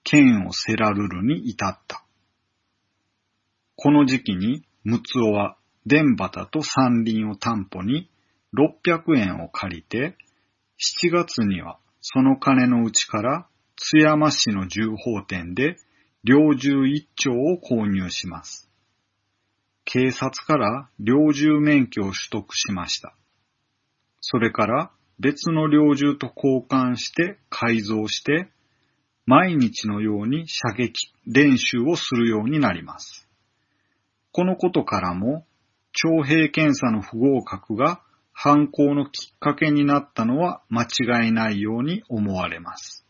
[0.05, 2.05] 剣をせらるるに至った。
[3.77, 5.57] この時期に、ムツオは、
[5.87, 8.11] 電畑と山林を担保に、
[8.55, 10.19] 600円を借りて、
[10.79, 13.47] 7月にはその金のうちから
[13.77, 15.77] 津山市の重宝店で
[16.25, 18.71] 猟銃一丁を購入します。
[19.85, 23.15] 警察から猟銃免許を取得しました。
[24.21, 28.49] それから別の猟銃と交換して改造して
[29.27, 33.29] 毎日のように射撃練習をするようになります。
[34.33, 35.45] このことからも
[35.93, 38.03] 徴兵検査の不合格が
[38.33, 43.02] 犯行のきっかけになったのは間違いないように思われます。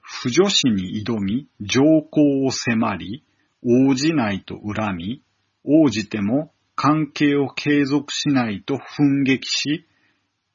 [0.00, 3.24] 不女子に挑み、上皇を迫り、
[3.64, 5.22] 応じないと恨み、
[5.64, 9.86] 応じても関係を継続しないと奮撃し、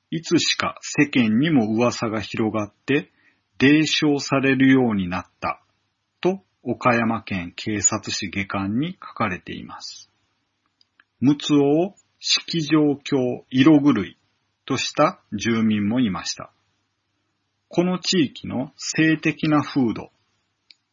[0.10, 3.12] いつしか世間にも噂が広がって、
[3.58, 5.62] 伝承されるようになった、
[6.22, 10.10] と岡山県警察史下巻に書かれています。
[11.22, 14.18] 陸奥を式状況色狂い
[14.66, 16.52] とした住民もいました。
[17.70, 20.10] この地域の性的な風土、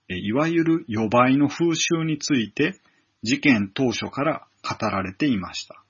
[0.09, 2.81] いわゆる予売の風習について
[3.22, 5.83] 事件当初から語られていました。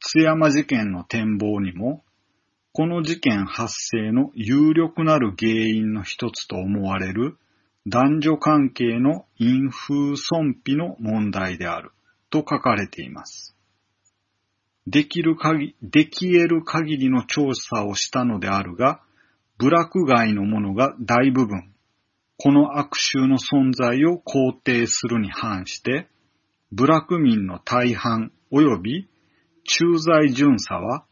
[0.00, 2.04] 津山事件の展望にも、
[2.72, 7.36] この事件発生の有力なる原因の一つと思われる
[7.86, 11.90] 男女関係の陰風損否の問題である
[12.30, 13.57] と書かれています。
[14.90, 19.02] できる限り、でき得る限りの調査をしたのであるが、
[19.58, 21.74] 部落外のものが大部分、
[22.38, 26.08] この悪臭の存在を肯定するに反して、
[26.72, 29.08] 部落民の大半及び
[29.64, 31.04] 駐在巡査は、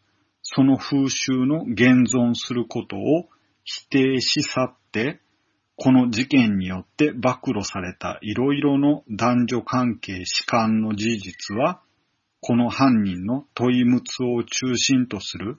[0.42, 3.28] その風習の現存することを
[3.64, 5.20] 否定し去って、
[5.74, 11.82] この事件によって暴露されたいろいろの男女関係士官の事実は、
[12.40, 15.58] この犯人の問いむつを中心とする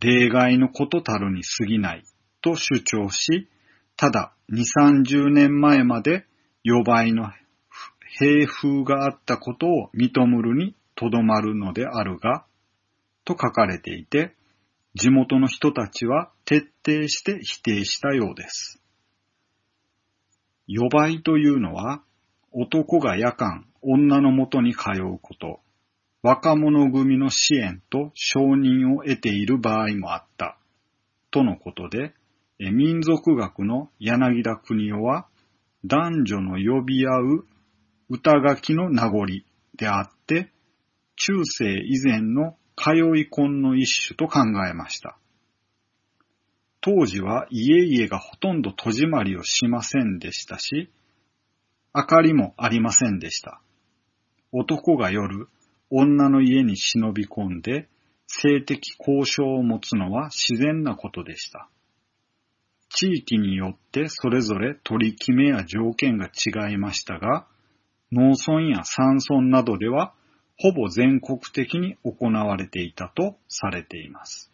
[0.00, 2.04] 例外のことたるに過ぎない
[2.40, 3.48] と主張し、
[3.96, 4.64] ただ2、
[5.06, 6.26] 30年前まで
[6.62, 7.30] 予売の
[8.18, 12.44] 平風があったことを認むるにとどまるのであるが、
[13.24, 14.34] と書かれていて、
[14.94, 18.80] 地元の人たちは徹底して否定したようです。
[20.66, 22.02] 予売というのは、
[22.52, 25.60] 男が夜間、女のもとに通うこと、
[26.24, 30.56] 若者組の支援と承認を得ている場合もあった、
[31.30, 32.14] とのことで、
[32.58, 35.26] 民族学の柳田国夫は、
[35.84, 37.46] 男女の呼び合う
[38.08, 39.26] 歌書きの名残
[39.76, 40.50] であって、
[41.16, 45.18] 中世以前の通い婚の一種と考えました。
[46.80, 50.90] 当時は家々がほとんど戸締まりをしませんでしたし、
[51.94, 53.60] 明かりもありませんでした。
[54.52, 55.48] 男が夜、
[55.96, 57.88] 女の家に忍び込んで、
[58.26, 61.68] 性的交渉を持つのは自然なことでした。
[62.88, 67.46] 地域によってそれぞれ取り決めや条件が違いましたが、
[68.10, 70.14] 農村や山村などでは
[70.58, 74.52] ほぼ全国的に行われていたとされています。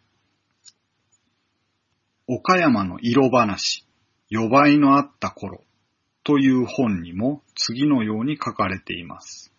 [2.27, 3.83] 岡山の色話、
[4.29, 5.63] 予売のあった頃
[6.23, 9.50] という本にも次のように書かれています。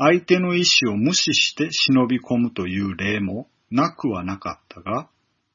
[0.00, 5.10] 相手の意思を無視して忍び込むという例もなくはなかったが、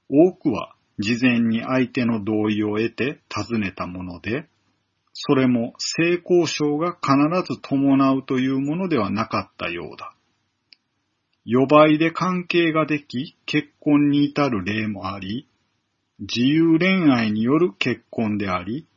[0.10, 4.50] 多くは事前に相手の同意を得て尋ねたもので、
[5.14, 10.14] それも性交渉が必ず伴うというものではなかったようだ。
[11.46, 15.48] 予売で関係ができ、結婚に至る例もあり、
[16.20, 18.88] 自由恋愛による結婚であり、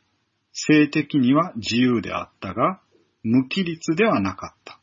[0.53, 2.81] 性的には自由であったが、
[3.23, 4.81] 無規律ではなかった。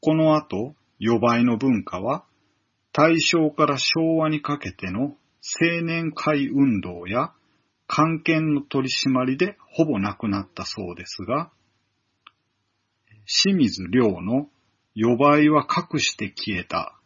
[0.00, 2.24] この後、予売の文化は、
[2.92, 5.16] 大正から昭和にかけての
[5.62, 7.32] 青年会運動や
[7.86, 11.50] 関係の取り締まりでほぼなくなったそうですが、
[13.26, 14.48] 清水良の
[14.94, 16.98] 予売は隠して消えた、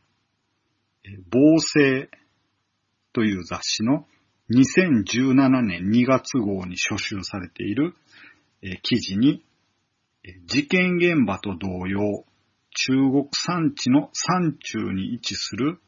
[1.30, 2.08] 暴政
[3.12, 4.06] という雑誌の
[4.50, 7.94] 2017年2月号に書集されている
[8.82, 9.44] 記事に、
[10.46, 12.24] 事件現場と同様、
[12.74, 15.80] 中国山地の山中に位置する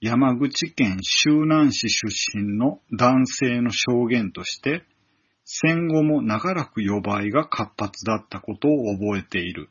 [0.00, 4.84] 山口県周南市出身の男性の証言として、
[5.44, 9.68] 戦後も長らく予売が活発だったことを覚えている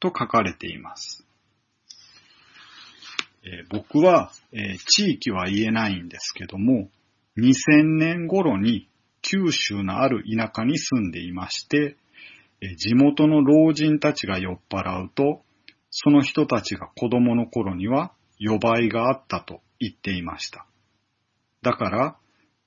[0.00, 1.24] と書かれています。
[3.44, 6.90] えー僕は、えー地域は言えないんですけども、
[7.38, 8.88] 2000年頃に
[9.20, 11.96] 九州のある田舎に住んでいまして、
[12.76, 15.42] 地元の老人たちが酔っ払うと、
[15.92, 20.66] その人たちが子供の頃には予売があったと言っていました。
[21.60, 22.16] だから、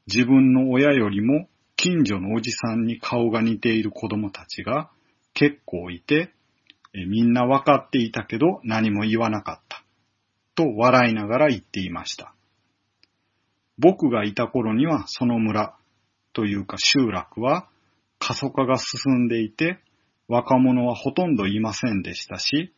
[0.08, 4.92] 自分の親よりも近所のおじさんに顔が似ている子供たちが
[5.34, 6.34] 結構いて、
[6.94, 9.84] みんなわかっていたけど何も言わなかった。
[10.54, 12.34] と笑いながら言っていました。
[13.80, 15.76] 僕がいた頃にはその村
[16.34, 17.68] というか集落は
[18.20, 19.80] 過疎化が進んでいて
[20.28, 22.72] 若者はほとんどいませんでしたし、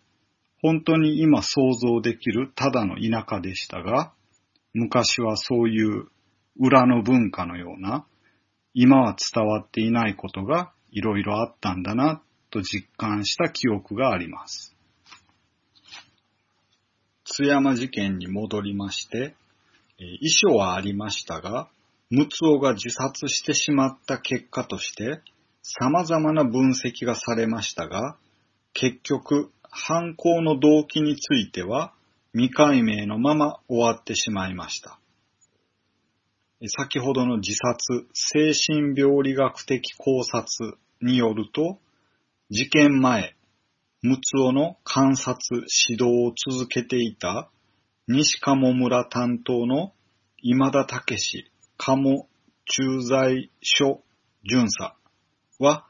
[0.62, 4.14] 本当に今想像できるただの田舎でしたが、
[4.74, 6.08] 昔はそういう
[6.60, 8.05] 裏の文化のような、
[8.74, 14.76] 今は伝わっていないことがいろいろあったんだなと実感した記憶があります。
[17.24, 19.36] 津山事件に戻りまして、
[19.99, 21.70] 遺書はありましたが、
[22.10, 25.22] 陸奥が自殺してしまった結果として、
[25.62, 28.18] 様々な分析がされましたが、
[28.74, 31.93] 結局、犯行の動機については
[32.34, 34.99] 未解明のまま終わってしまいました。
[36.65, 41.78] 先ほどの自殺、精神病理学的考察によると、
[42.49, 43.36] 事件前、
[44.01, 45.38] 陸奥の観察、
[45.89, 47.49] 指導を続けていた
[48.07, 49.93] 西鴨村担当の
[50.41, 52.28] 今田武史鴨
[52.65, 54.01] 駐在所
[54.43, 54.95] 巡査
[55.59, 55.86] は、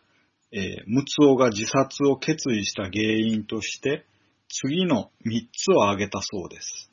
[0.57, 4.07] えー、陸奥が自殺を決意した原因として、
[4.49, 6.91] 次の3つを挙げたそうです。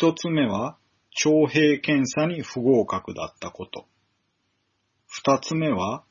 [0.00, 0.76] 1つ目は、
[1.10, 3.86] 徴兵検査に不合格だったこと。
[5.24, 6.02] 2つ目は、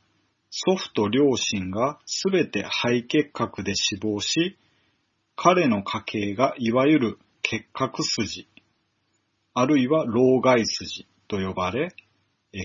[0.50, 4.58] 祖父と両親がすべて肺結核で死亡し、
[5.36, 8.48] 彼の家系がいわゆる結核筋、
[9.54, 11.90] あるいは老害筋と呼ばれ、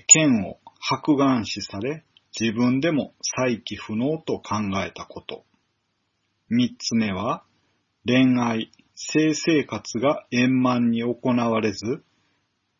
[0.07, 2.05] 剣を白眼視され、
[2.39, 5.45] 自分でも再起不能と考えたこと。
[6.49, 7.45] 三つ目は、
[8.07, 12.05] 恋愛、性生活が円満に行われず、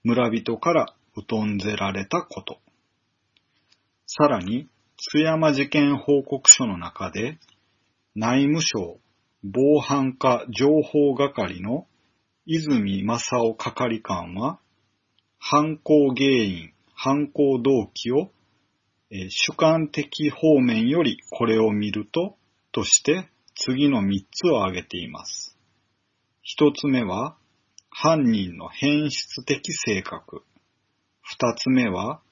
[0.03, 0.95] 村人から
[1.29, 2.61] 疎んぜられたこと。
[4.07, 7.39] さらに、津山事件報告書の中で、
[8.15, 8.99] 内務省
[9.43, 11.87] 防犯課情報係の
[12.47, 14.59] 泉正夫係官は、
[15.39, 18.31] 犯行原因、犯行動機を、
[19.31, 22.37] 主観的方面よりこれを見ると、
[22.73, 25.57] として次の3つを挙げています。
[26.59, 27.37] 1つ目は、
[27.91, 30.43] 犯人の変質的性格。
[31.39, 32.23] 2つ目は、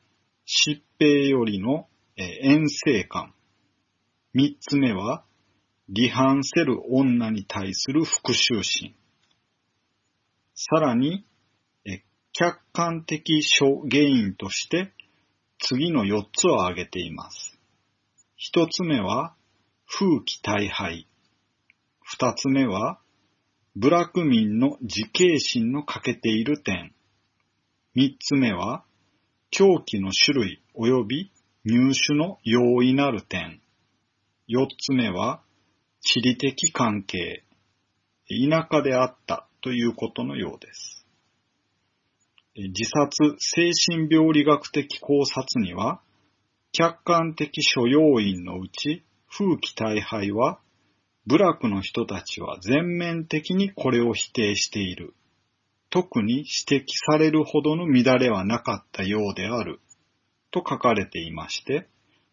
[0.45, 3.33] 疾病よりの、遠征感。
[4.35, 5.25] 3つ目は、
[5.95, 8.95] 離反せる女に対する復讐心。
[10.55, 11.25] さらに、
[12.33, 14.93] 客観的諸原因として、
[15.65, 17.57] 次の4つを挙げています。
[18.53, 19.37] 1つ目は、
[19.87, 21.07] 風紀大敗。
[22.19, 22.99] 2つ目は、
[23.77, 26.93] 部落民の自警心の欠けている点。
[27.95, 28.85] 3つ目は、
[29.51, 31.33] 凶器の種類及び
[31.65, 33.61] 入手の容易なる点。
[34.49, 35.43] 4つ目は、
[36.01, 37.45] 地理的関係。
[38.27, 41.02] 田舎であったということのようです。
[42.55, 46.03] 自殺精神病理学的考察には、
[46.73, 50.61] 客観的諸要因のうち、風紀大敗は、
[51.27, 55.15] 部落の人たちは全面的にこれを否定している。
[55.89, 59.81] 特に指摘されるほどの乱れはなかったようである。
[60.51, 61.89] と書かれていまして、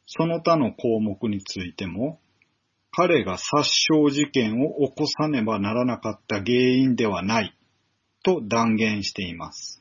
[0.06, 2.20] その他の項目についても、
[2.92, 7.56] 彼が殺傷事件を起こさねばならなかった原因ではない
[8.24, 9.79] と断言しています。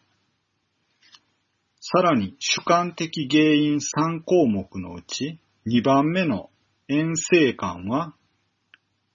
[1.91, 6.51] さらに主観的原因3項目のうち2番目の
[6.89, 8.15] 遠征感は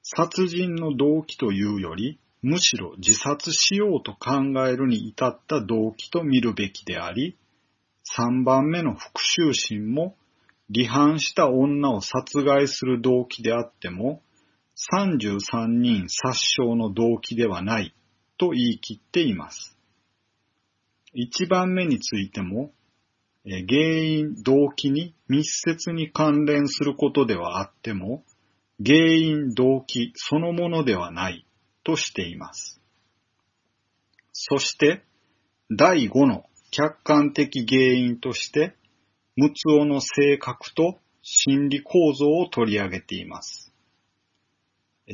[0.01, 7.37] 殺人の動機というよりむしろ自殺しようと考えるに至った動機と見るべきであり
[8.17, 10.15] 3番目の復讐心も
[10.73, 14.23] 離反した女を殺害する動機であっても、
[14.95, 17.93] 33人殺傷の動機ではない
[18.37, 19.77] と言い切っています。
[21.15, 22.71] 1番目についても、
[23.45, 28.23] 原因、動機に密接に関連することではあっても、
[28.83, 31.45] 原因、動機そのものではない
[31.83, 32.81] としています。
[34.31, 35.03] そして、
[35.69, 38.75] 第5の客観的原因として、
[39.35, 43.71] ムツオの性格と心理構造を取り上げています。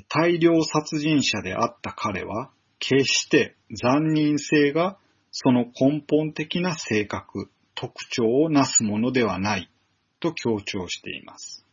[0.07, 4.97] 大量殺人者であった彼は、決して残忍性が
[5.31, 9.71] その根本的な性格、特徴をなすものではない
[10.19, 11.65] と強調しています。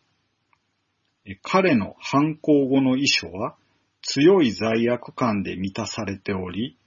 [1.43, 3.57] 彼の犯行後の遺書は
[4.03, 6.79] 強い罪悪感で満たされており、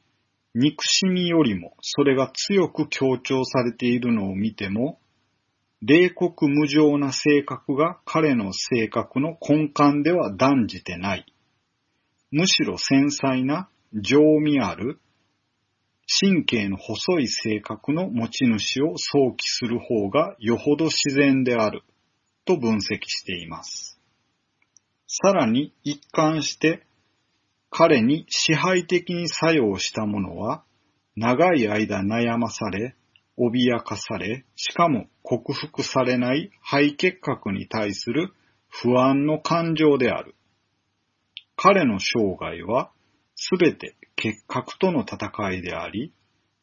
[0.56, 5.00] 憎しみよりもそれが強く強調されているのを見ても、
[5.82, 11.26] 冷酷無情な性格が彼の性格の根幹では断じてない。
[12.32, 15.00] むしろ繊細な、情味ある、
[16.22, 21.84] 神経の細い性格の持ち主を想起する方がよほど自然である、
[22.46, 24.00] と分析しています。
[25.06, 26.84] さらに一貫して
[27.70, 30.64] 彼に支配的に作用した者は
[31.16, 32.96] 長い間悩まされ、
[33.38, 38.34] 脅かされ、しかも克服されない肺結核に対する
[38.68, 40.36] 不安の感情である。
[41.56, 42.92] 彼の生涯は
[43.36, 46.12] すべて結核との戦いであり、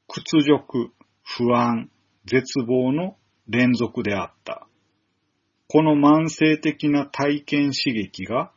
[0.09, 0.93] 屈辱、
[1.23, 1.91] 不安、
[2.27, 3.17] 絶望の
[3.49, 4.69] 連続であった。
[5.67, 8.53] この慢性的な体験刺激が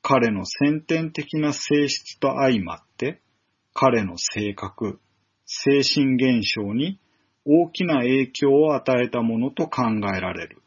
[0.00, 3.20] 彼の先天的な性質と相まって、
[3.74, 5.00] 彼の性格、
[5.44, 7.00] 精神現象に
[7.44, 9.82] 大きな影響を与えたものと考
[10.16, 10.62] えられる。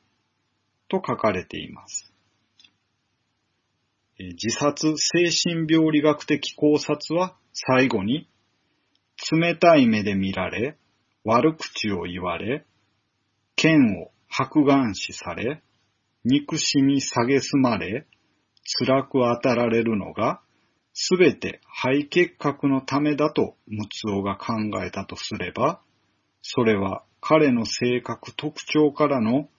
[0.89, 2.11] と書かれています。
[4.17, 8.29] 自殺精神病理学的考察は最後に、
[9.31, 10.77] 冷たい目で見られ、
[11.25, 12.65] 悪口を言われ、
[13.57, 15.61] 剣を白眼視され、
[16.23, 18.07] 憎しみ蔑まれ、
[18.79, 20.41] 辛く当たられるのが、
[20.93, 24.53] すべて肺結核のためだとムツオが考
[24.83, 25.81] えたとすれば、
[26.41, 29.49] それは彼の性格特徴からの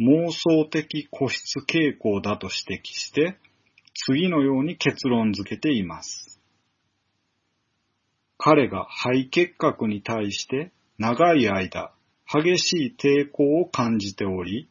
[0.00, 3.36] 妄想的固執傾向だと指摘して、
[3.94, 6.37] 次のように結論付けています。
[8.38, 11.92] 彼が肺結核に対して長い間
[12.32, 14.68] 激しい抵抗を感じており、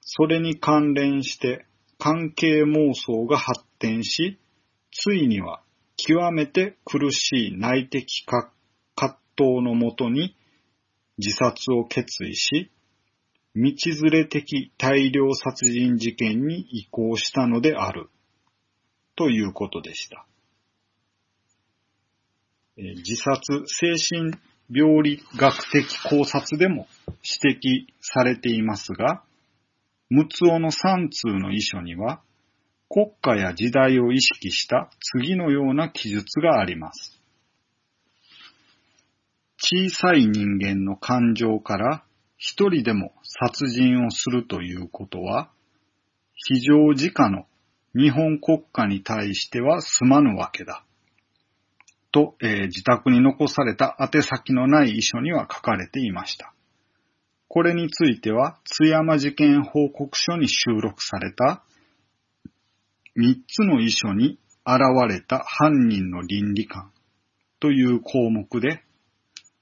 [0.00, 1.66] それに関連して
[1.98, 4.38] 関係妄想が発展し、
[4.90, 5.62] ついには
[5.96, 8.50] 極めて苦しい内的葛
[9.36, 10.36] 藤のもとに
[11.18, 12.70] 自殺を決意し、
[13.54, 18.08] 道連れ的大量殺人事件に移行したのである、
[19.14, 20.26] ということでした。
[22.76, 24.32] 自殺精神
[24.68, 26.88] 病理学的考察でも
[27.42, 29.22] 指摘されていますが、
[30.10, 32.20] ムツオの3通の遺書には、
[32.88, 37.20] 国家や時代を意識した次のような記述があります。
[39.58, 42.04] 小さい人間の感情から
[42.36, 45.50] 一人でも殺人をするということは、
[46.34, 47.46] 非常時価の
[47.94, 50.84] 日本国家に対してはすまぬわけだ。
[52.14, 56.54] と、えー、自宅に残された宛先のない遺書には書かれていました。
[57.48, 61.64] これについては、津山事件報告書に収録された
[63.16, 66.92] 三つの遺書に現れた犯人の倫理観
[67.58, 68.84] という項目で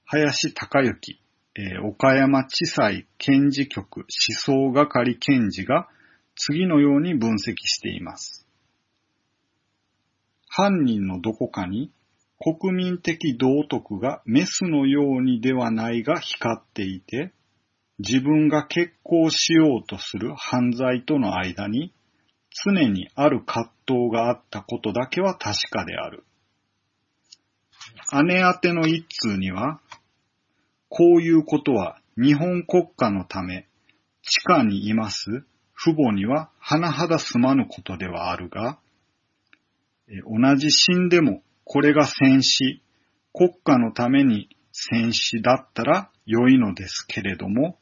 [0.05, 1.19] 林隆之、
[1.55, 5.87] えー、岡山地裁検事局思想係検事が
[6.35, 8.47] 次のように分析しています。
[10.49, 11.91] 犯人のどこかに
[12.43, 17.31] 国民的道徳がメスのようにではないが光っていて、
[17.99, 21.93] 自分が結婚しようとする犯罪との間に
[22.65, 26.25] 常にある葛藤があったことだけは確かである。
[28.27, 29.79] 姉宛ての一通には、
[30.89, 33.69] こういうことは日本国家のため、
[34.21, 35.45] 地下にいます
[35.77, 38.79] 父母には甚だすまぬことではあるが、
[40.27, 42.81] 同じ死んでもこれが戦死、
[43.33, 47.79] 国家のために戦死だったら良いのですけれども、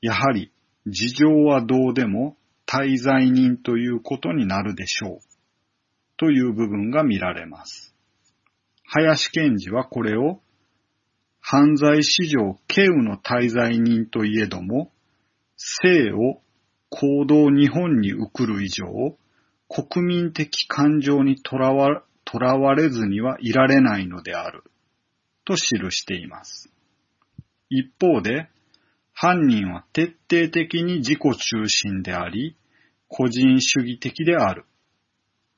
[0.00, 0.52] やはり
[0.86, 5.18] 事情はどうでも滞在人ということになるでしょう。
[6.16, 7.94] という部分が見られます。
[8.84, 10.40] 林賢治はこれを
[11.40, 14.92] 犯罪史上軽有の滞在人といえども、
[15.56, 16.40] 生を
[16.90, 19.16] 行動日本に送る以上、
[19.68, 24.64] 国民的感情にとらわ囚われずにはいられないのである、
[25.44, 25.60] と記
[25.90, 26.70] しています。
[27.70, 28.48] 一方で、
[29.12, 32.56] 犯人は徹底的に自己中心であり、
[33.08, 34.66] 個人主義的である。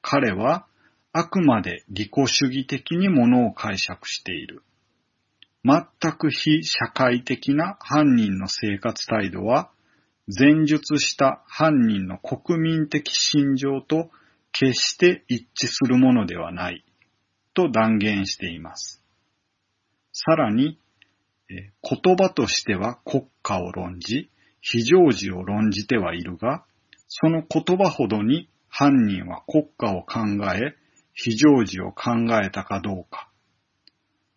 [0.03, 0.67] 彼は
[1.13, 4.63] あくまで利己主義的にものを解釈している。
[5.65, 9.71] 全く非社会的な犯人の生活態度は、
[10.29, 14.11] 前述した犯人の国民的心情と
[14.53, 16.85] 決して一致するものではない
[17.55, 19.03] と断言しています。
[20.13, 20.79] さらに、
[21.49, 24.31] 言葉としては国家を論じ、
[24.61, 26.65] 非常時を論じてはいるが、
[27.09, 30.21] その言葉ほどに犯人は国家を考
[30.55, 30.75] え、
[31.15, 33.31] 非常時を考えたかどうか。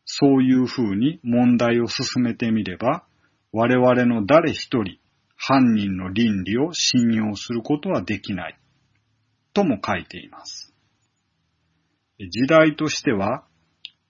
[0.05, 3.05] そういうふうに問題を進めてみれば、
[3.51, 4.99] 我々の誰一人、
[5.35, 8.57] 犯人の倫理を信用することはできない。
[9.53, 10.73] とも書いています。
[12.19, 13.45] 時代としては、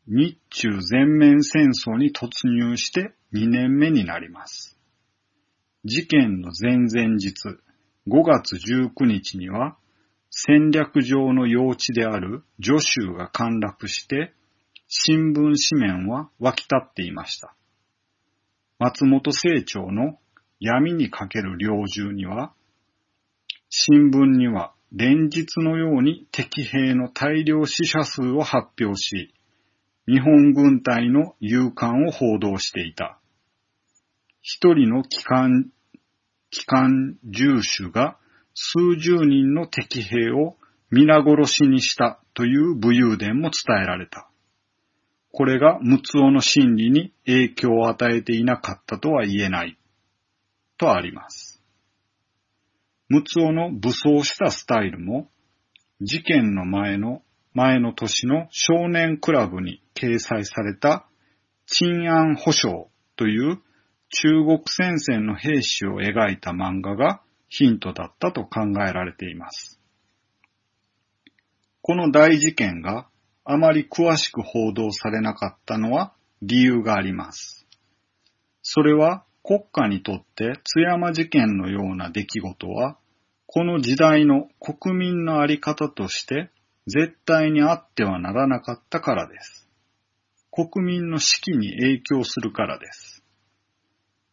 [0.07, 4.77] 日中全面戦争に突入して2年目になります。
[5.85, 7.33] 事件の前々日、
[8.07, 9.77] 5月19日には、
[10.29, 14.33] 戦略上の用地である助州が陥落して、
[14.87, 17.55] 新聞紙面は湧き立っていました。
[18.79, 20.19] 松本清張の
[20.59, 22.53] 闇にかける猟銃には、
[23.69, 29.33] 新聞には連日のように敵兵の大量死者数を発表し、
[30.07, 33.19] 日本軍隊の勇敢を報道していた。
[34.41, 35.69] 一人の機関、
[36.49, 38.17] 機関重手が
[38.53, 40.57] 数十人の敵兵を
[40.89, 44.29] 皆殺しにしたという武勇伝も伝えられた。
[45.31, 49.77] これが陸奥の心理に影響を与えていなかったとは言えない。
[50.77, 51.40] とあります。
[53.12, 55.30] 陸奥の武装したスタイルも、
[55.99, 57.22] 事件の前の、
[57.53, 61.05] 前の年の少年クラブに掲載された、
[61.66, 62.86] 鎮安保障
[63.18, 63.62] という
[64.07, 69.78] 中国戦線の兵士を描いた漫画がヒントだったと考えられています。
[71.82, 73.09] この大事件が
[73.43, 77.68] あまり詳しく報道されなかったのは理由があります。
[78.62, 82.97] それは国家にとって津山事件のような出来事は、
[83.54, 86.49] この時代の国民のあり方として
[86.88, 89.68] 絶対にあってはならなかったからです。
[90.52, 93.26] 国民の士気に影響するからです。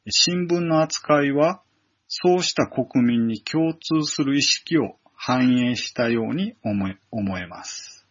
[0.08, 1.62] 新聞の扱いは
[2.06, 8.06] そうした国民に共通する意識を反映したように思え思えます。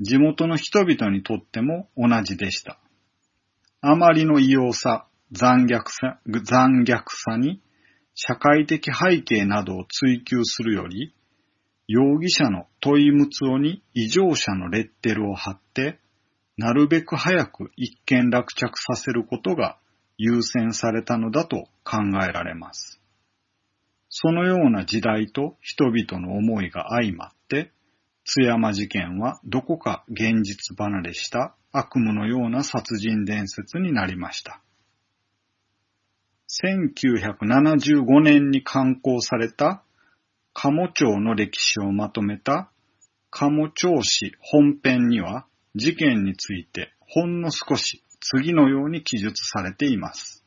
[0.00, 2.78] 地元の人々にとっても同じでした。
[3.80, 7.62] あまりの異様さ、残虐さ、残虐さに
[8.14, 11.14] 社会的背景などを追求するより、
[11.86, 15.98] 容疑者の問いむつおに異常者のレッテルを貼って、
[16.56, 19.78] なるべく早く一件落着させることが
[20.16, 23.00] 優先されたのだと考えられます。
[24.08, 27.72] そのような時代と人々の思いが相まって、
[28.24, 34.63] 津山事件はどこか現実離れした悪夢のような殺人伝説になりました。
[36.62, 39.82] 1975年に刊行された
[40.52, 42.70] 鴨町の歴史をまとめた
[43.30, 50.44] 鴨町史本編には事件についてほんの少し次のように記述されています。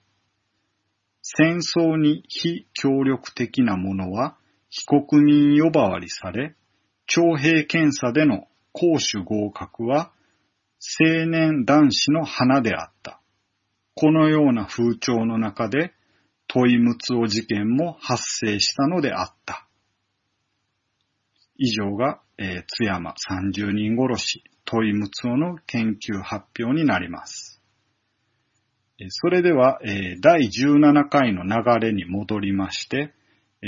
[1.22, 4.38] 戦争に非協力的なものは
[4.70, 6.56] 非国民呼ばわりされ、
[7.06, 10.12] 徴兵検査での攻守合格は
[11.02, 13.20] 青年男子の花であった。
[13.96, 15.92] このような風潮の中で
[16.48, 19.68] 問いむつお事件も発生したのであった。
[21.58, 27.62] 以上が、えー、津山30人殺し問いむつおの研究発表になります。
[29.10, 29.80] それでは、
[30.22, 33.14] 第17回の流れに戻りまして、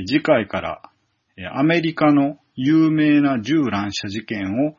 [0.07, 0.81] 次回から
[1.53, 4.75] アメリカの有名な銃乱射事件を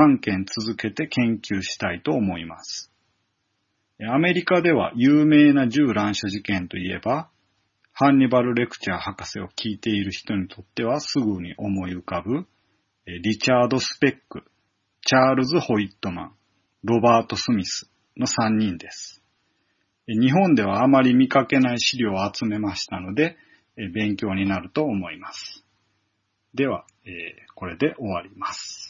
[0.00, 2.92] 3件続けて研究したいと思います。
[4.08, 7.28] アメリカでは有名な銃乱射事件といえば、
[8.00, 12.46] ハンニバル・レクチャー博士を聞いている人にとってはすぐに思い浮かぶ、
[13.06, 14.44] リチャード・スペック、
[15.04, 16.32] チャールズ・ホイットマン、
[16.84, 19.20] ロバート・スミスの3人です。
[20.06, 23.36] 日本ではあまり見かけない資料を集めましたので、
[23.76, 25.66] 勉強になると思います。
[26.54, 26.84] では、
[27.56, 28.87] これで終わります。